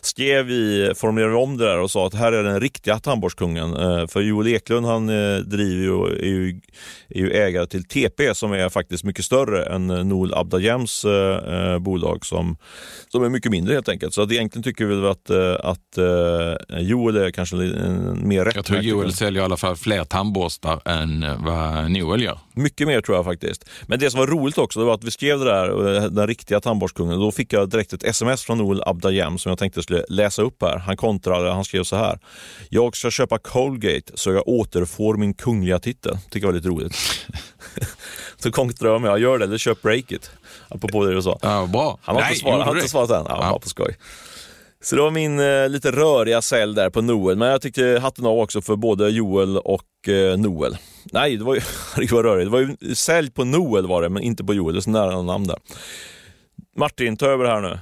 [0.00, 3.76] skrev vi, formulerade om det där och sa att här är den riktiga tandborstkungen.
[3.76, 6.60] Eh, för Joel Eklund han eh, driver ju, är, ju,
[7.08, 12.26] är ju ägare till TP som är faktiskt mycket större än Noel Abdajems eh, bolag
[12.26, 12.56] som,
[13.08, 14.14] som är mycket mindre helt enkelt.
[14.14, 19.12] Så att egentligen tycker vi att, att eh, Joel är kanske mer Jag tror Joel
[19.12, 22.38] säljer i alla fall fler tandborstar än vad Noel gör.
[22.54, 23.64] Mycket mer tror jag faktiskt.
[23.86, 26.26] Men det som var roligt också det var att vi skrev det där, eh, den
[26.26, 27.20] riktiga tandborstkungen.
[27.20, 30.62] Då fick jag direkt ett sms från Noel Abdayem som jag tänkte skulle läsa upp
[30.62, 30.78] här.
[30.78, 32.18] Han kontrade, han skrev så här.
[32.68, 36.18] Jag ska köpa Colgate så jag återfår min kungliga titel.
[36.30, 36.96] Tycker jag var lite roligt.
[38.36, 40.30] så kontrade jag med, jag gör det eller köp Breakit.
[40.68, 41.38] Apropå det du sa.
[41.42, 41.98] Ja, bra.
[42.02, 43.24] Han har Nej, inte svarat, han inte svarat än.
[43.28, 43.58] Ja, Ja.
[43.62, 43.96] på skoj.
[44.82, 48.26] Så det var min eh, lite röriga sälj där på Noel, men jag tyckte hatten
[48.26, 50.76] av också för både Joel och eh, Noel.
[51.12, 51.60] Nej, det var ju
[51.96, 52.46] det var rörigt.
[52.46, 54.74] Det var ju sälj på Noel var det, men inte på Joel.
[54.74, 55.58] Det är så nära namn där.
[56.76, 57.78] Martin, ta över här nu.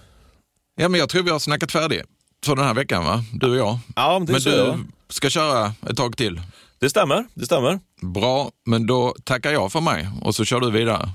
[0.76, 2.02] Ja, men jag tror vi har snackat färdigt
[2.46, 3.24] för den här veckan, va?
[3.32, 3.78] Du och jag.
[3.96, 4.78] Ja, det, Men så du jag.
[5.08, 6.40] ska köra ett tag till.
[6.78, 7.24] det stämmer.
[7.34, 7.80] Det stämmer.
[8.02, 11.08] Bra, men då tackar jag för mig och så kör du vidare.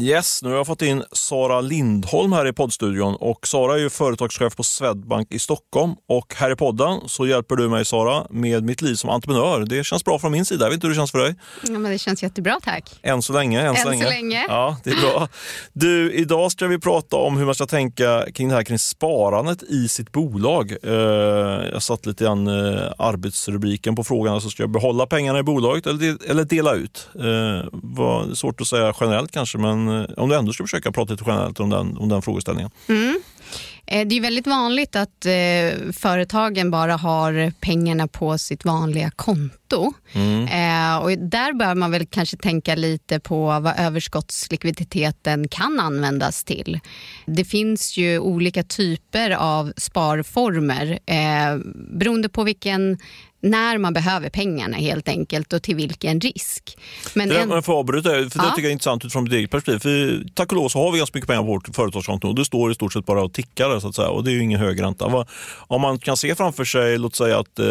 [0.00, 3.90] Yes, nu har jag fått in Sara Lindholm här i poddstudion och Sara är ju
[3.90, 8.64] företagschef på Swedbank i Stockholm och här i podden så hjälper du mig Sara med
[8.64, 9.60] mitt liv som entreprenör.
[9.66, 10.64] Det känns bra från min sida.
[10.64, 11.34] Jag vet inte hur det känns för dig?
[11.62, 12.98] Ja, men det känns jättebra, tack.
[13.02, 13.60] Än så länge.
[13.60, 14.04] Än, Än så, så länge.
[14.04, 14.44] länge.
[14.48, 15.28] Ja, det är bra.
[15.72, 19.62] Du, idag ska vi prata om hur man ska tänka kring det här kring sparandet
[19.62, 20.72] i sitt bolag.
[20.82, 20.92] Eh,
[21.72, 25.86] jag satt lite grann eh, arbetsrubriken på frågan, alltså ska jag behålla pengarna i bolaget
[25.86, 27.08] eller, de- eller dela ut?
[27.14, 31.12] Eh, var svårt att säga generellt kanske, men eh, om du ändå ska försöka prata
[31.12, 32.70] lite generellt om den, om den frågeställningen.
[33.86, 39.92] Eh, Det är väldigt vanligt att eh, företagen bara har pengarna på sitt vanliga konto.
[40.50, 46.80] Eh, och där bör man väl kanske tänka lite på vad överskottslikviditeten kan användas till.
[47.26, 50.98] Det finns ju olika typer av sparformer.
[51.06, 51.58] Eh,
[51.98, 52.98] beroende på vilken
[53.40, 56.78] när man behöver pengarna helt enkelt och till vilken risk.
[57.14, 57.50] Men det, en...
[57.50, 58.26] Jag får avbryta, för ja.
[58.26, 59.78] det tycker jag är intressant utifrån mitt eget perspektiv.
[59.78, 62.44] För tack och lov så har vi ganska mycket pengar på vårt företagskonto och det
[62.44, 64.60] står i stort sett bara och tickar så att säga och det är ju ingen
[64.60, 65.26] hög ränta.
[65.56, 67.66] Om man kan se framför sig, låt säga att eh,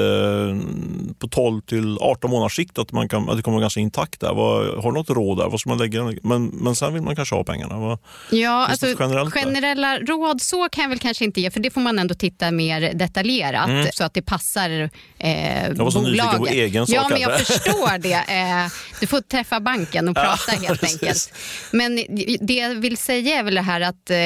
[1.19, 4.19] på 12 till 18 månaders sikt att, man kan, att det kommer vara ganska intakt
[4.19, 4.33] där.
[4.33, 5.49] Vad, har du något råd där?
[5.49, 6.13] Vad ska man lägga?
[6.23, 7.77] Men, men sen vill man kanske ha pengarna.
[7.77, 7.99] Vad,
[8.31, 8.85] ja, alltså,
[9.31, 12.51] generella råd så kan jag väl kanske inte ge för det får man ändå titta
[12.51, 13.87] mer detaljerat mm.
[13.93, 14.89] så att det passar
[15.19, 16.39] eh, jag var så bolaget.
[16.39, 16.95] nyfiken på egen sak.
[16.95, 18.13] Ja, men jag förstår det.
[18.27, 18.67] Eh,
[18.99, 21.33] du får träffa banken och prata ja, helt enkelt.
[21.71, 21.95] Men
[22.41, 24.17] det jag vill säga är väl det här att eh,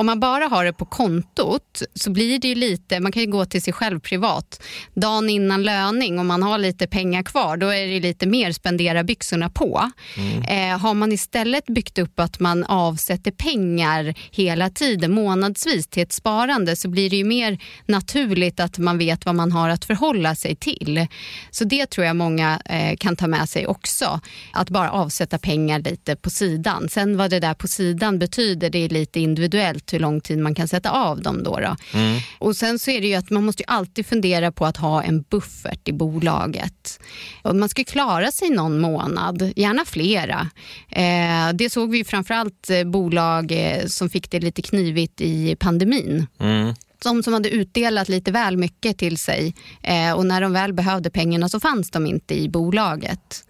[0.00, 3.30] om man bara har det på kontot så blir det ju lite, man kan ju
[3.30, 4.62] gå till sig själv privat.
[4.94, 9.04] Dagen innan löning, om man har lite pengar kvar, då är det lite mer spendera
[9.04, 9.90] byxorna på.
[10.16, 10.72] Mm.
[10.72, 16.12] Eh, har man istället byggt upp att man avsätter pengar hela tiden månadsvis till ett
[16.12, 20.34] sparande så blir det ju mer naturligt att man vet vad man har att förhålla
[20.34, 21.06] sig till.
[21.50, 24.20] Så det tror jag många eh, kan ta med sig också.
[24.52, 26.88] Att bara avsätta pengar lite på sidan.
[26.88, 30.54] Sen vad det där på sidan betyder, det är lite individuellt hur lång tid man
[30.54, 31.42] kan sätta av dem.
[31.42, 31.76] Då, då.
[31.94, 32.20] Mm.
[32.38, 35.22] Och Sen så är det ju att man måste alltid fundera på att ha en
[35.22, 37.00] buffert i bolaget.
[37.42, 40.50] Och man ska klara sig någon månad, gärna flera.
[40.88, 46.26] Eh, det såg vi framförallt eh, bolag eh, som fick det lite knivigt i pandemin.
[46.38, 50.72] Mm de som hade utdelat lite väl mycket till sig eh, och när de väl
[50.72, 53.44] behövde pengarna så fanns de inte i bolaget.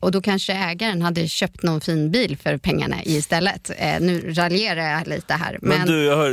[0.00, 3.70] Och då kanske ägaren hade köpt någon fin bil för pengarna istället.
[3.78, 5.58] Eh, nu raljerar jag lite här.
[5.62, 6.30] Men, men du, jag, hör,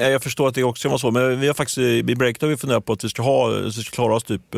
[0.00, 2.48] eh, jag förstår att det också var så, men vi har faktiskt i Break har
[2.48, 4.54] vi funderat på att vi ska, ha, vi ska klara oss typ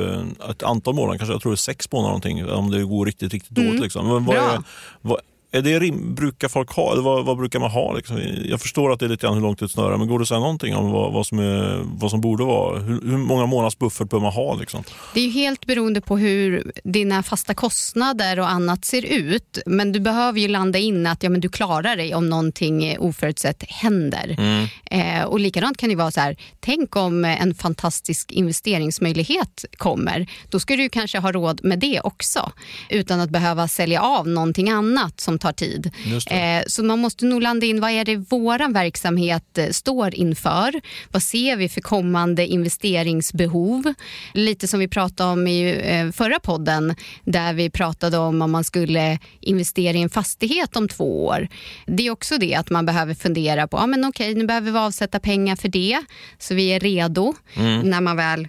[0.50, 3.32] ett antal månader, kanske jag tror det är sex månader någonting, om det går riktigt,
[3.32, 3.68] riktigt mm.
[3.68, 3.82] dåligt.
[3.82, 4.08] Liksom.
[4.08, 4.36] Men vad.
[4.36, 4.62] Är,
[5.00, 5.20] vad,
[5.54, 6.92] är det rim, brukar folk ha?
[6.92, 7.92] Eller vad, vad brukar man ha?
[7.92, 8.20] Liksom?
[8.44, 10.28] Jag förstår att det är lite grann hur långt ut snörar, men går det att
[10.28, 12.78] säga någonting om vad, vad, som, är, vad som borde vara?
[12.78, 14.54] Hur, hur många månaders buffert bör man ha?
[14.54, 14.84] Liksom?
[15.14, 19.58] Det är helt beroende på hur dina fasta kostnader och annat ser ut.
[19.66, 23.64] Men du behöver ju landa in att ja, men du klarar dig om någonting oförutsett
[23.68, 24.36] händer.
[24.38, 24.66] Mm.
[24.90, 30.26] Eh, och likadant kan det vara så här, tänk om en fantastisk investeringsmöjlighet kommer.
[30.50, 32.52] Då ska du kanske ha råd med det också
[32.88, 35.90] utan att behöva sälja av någonting annat som tar tid.
[36.30, 40.80] Eh, så man måste nog landa in vad är det vår verksamhet eh, står inför.
[41.10, 43.94] Vad ser vi för kommande investeringsbehov?
[44.34, 48.64] Lite som vi pratade om i eh, förra podden där vi pratade om om man
[48.64, 51.48] skulle investera i en fastighet om två år.
[51.86, 54.78] Det är också det att man behöver fundera på, ja men okej nu behöver vi
[54.78, 56.02] avsätta pengar för det
[56.38, 57.90] så vi är redo mm.
[57.90, 58.48] när man väl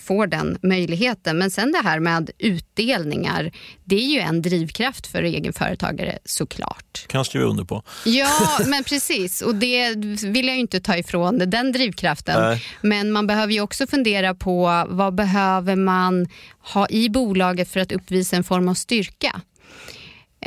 [0.00, 1.38] får den möjligheten.
[1.38, 3.52] Men sen det här med utdelningar,
[3.84, 7.06] det är ju en drivkraft för egenföretagare såklart.
[7.06, 7.82] Kan jag skriva under på.
[8.04, 9.42] Ja, men precis.
[9.42, 9.94] Och det
[10.24, 12.42] vill jag inte ta ifrån den drivkraften.
[12.42, 12.62] Nej.
[12.80, 16.28] Men man behöver ju också fundera på vad behöver man
[16.60, 19.40] ha i bolaget för att uppvisa en form av styrka.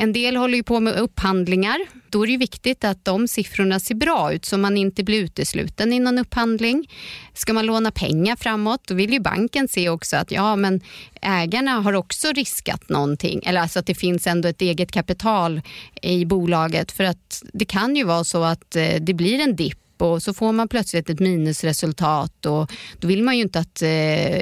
[0.00, 1.78] En del håller ju på med upphandlingar.
[2.10, 5.92] Då är det viktigt att de siffrorna ser bra ut så man inte blir utesluten
[5.92, 6.90] i någon upphandling.
[7.34, 10.80] Ska man låna pengar framåt då vill ju banken se också att ja, men
[11.22, 13.40] ägarna har också riskat någonting.
[13.44, 15.60] Eller alltså att det finns ändå ett eget kapital
[16.02, 16.92] i bolaget.
[16.92, 20.34] För att det kan ju vara så att eh, det blir en dipp och så
[20.34, 23.88] får man plötsligt ett minusresultat och då vill man ju inte att eh,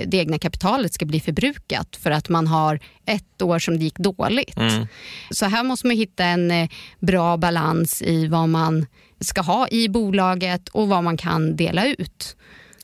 [0.06, 3.98] det egna kapitalet ska bli förbrukat för att man har ett år som det gick
[3.98, 4.56] dåligt.
[4.56, 4.86] Mm.
[5.30, 6.68] Så här måste man hitta en eh,
[7.00, 8.86] bra balans i vad man
[9.20, 12.36] ska ha i bolaget och vad man kan dela ut.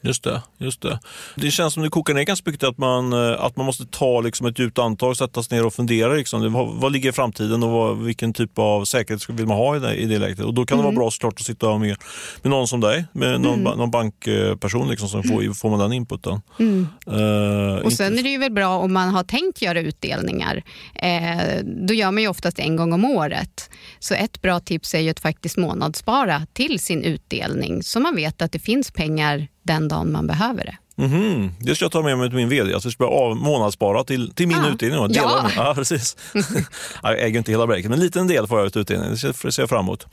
[0.05, 1.01] Just det, just det.
[1.37, 4.21] Det känns som det kokar ner ganska mycket att man, eh, att man måste ta
[4.21, 6.13] liksom ett djupt antag, sätta sig ner och fundera.
[6.13, 9.77] Liksom, vad, vad ligger i framtiden och vad, vilken typ av säkerhet vill man ha
[9.77, 10.41] i det, i det läget?
[10.41, 10.83] Och då kan mm.
[10.83, 11.01] det vara mm.
[11.01, 11.97] bra såklart att sitta med,
[12.43, 13.79] med någon som dig, med någon, mm.
[13.79, 16.41] någon bankperson, liksom, så får, får man den inputen.
[16.59, 16.89] Mm.
[17.09, 20.63] Uh, och sen är det ju väl bra om man har tänkt göra utdelningar.
[20.95, 23.71] Eh, då gör man ju oftast en gång om året.
[23.99, 28.43] Så ett bra tips är ju att faktiskt månadsspara till sin utdelning så man vet
[28.43, 30.77] att det finns pengar den dagen man behöver det.
[30.97, 31.51] Mm-hmm.
[31.61, 32.75] Det ska jag ta med mig till min vd.
[32.75, 34.69] Alltså, jag ska av månadsspara till, till min ah.
[34.69, 35.07] utdelning.
[35.11, 35.51] Ja.
[35.57, 36.17] ja, precis.
[37.03, 39.11] jag äger inte hela breaket, men en liten del får jag ut utdelning.
[39.11, 40.07] Det ser jag fram emot.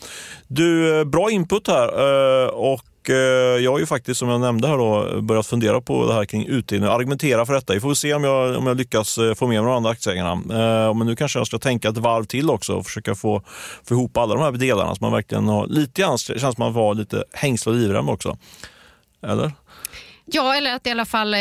[0.48, 1.88] Du, eh, bra input här.
[1.88, 3.16] Eh, och eh,
[3.64, 6.46] jag har ju faktiskt, som jag nämnde här, då, börjat fundera på det här kring
[6.46, 7.74] utdelning och argumentera för detta.
[7.74, 10.36] Vi får se om jag, om jag lyckas få med mig de andra aktieägarna.
[10.94, 13.42] Men nu kanske jag ska tänka ett varv till också och försöka få,
[13.84, 16.94] få ihop alla de här delarna så man verkligen har lite grann, känns man var
[16.94, 18.38] lite hängsla och livrem också.
[19.22, 19.52] Eller?
[20.26, 21.40] Ja, eller att i alla fall eh,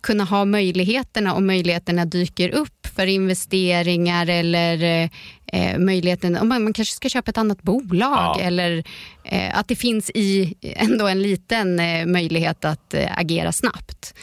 [0.00, 5.10] kunna ha möjligheterna och möjligheterna dyker upp för investeringar eller eh,
[5.52, 8.40] eh möjligheten, om man, man, kanske ska köpa ett annat bolag ja.
[8.40, 8.84] eller
[9.24, 14.14] eh, att det finns i ändå en liten eh, möjlighet att eh, agera snabbt.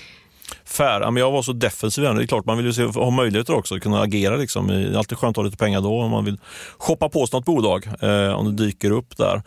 [0.78, 2.04] Ja, men jag var så defensiv.
[2.04, 4.36] Det är klart, man vill ju se, ha möjligheter också, att kunna agera.
[4.36, 4.68] Liksom.
[4.68, 6.38] Det är alltid skönt att ha lite pengar då om man vill
[6.78, 9.42] shoppa på sig något bolag, eh, om det dyker upp där.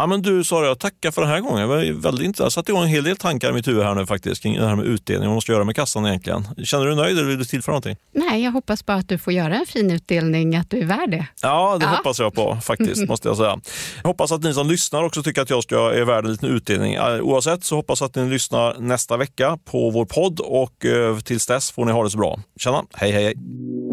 [0.00, 1.68] Ja, men du Sara, jag tackar för den här gången.
[1.68, 4.42] Var väldigt Jag satte igång en hel del tankar i mitt huvud här nu faktiskt
[4.42, 5.28] kring det här med utdelning.
[5.28, 6.48] Vad man ska göra med kassan egentligen.
[6.64, 7.96] Känner du dig nöjd eller vill du tillföra någonting?
[8.14, 11.10] Nej, jag hoppas bara att du får göra en fin utdelning, att du är värd
[11.10, 11.26] det.
[11.42, 11.90] Ja, det ja.
[11.90, 13.60] hoppas jag på faktiskt, måste jag säga.
[14.02, 16.48] Jag hoppas att ni som lyssnar också tycker att jag ska är värd en liten
[16.48, 16.98] utdelning.
[17.00, 21.46] Oavsett så hoppas jag att ni lyssnar nästa vecka på vår podd och eh, tills
[21.46, 22.40] dess får ni ha det så bra.
[22.60, 23.24] Tjena, hej hej!
[23.24, 23.89] hej.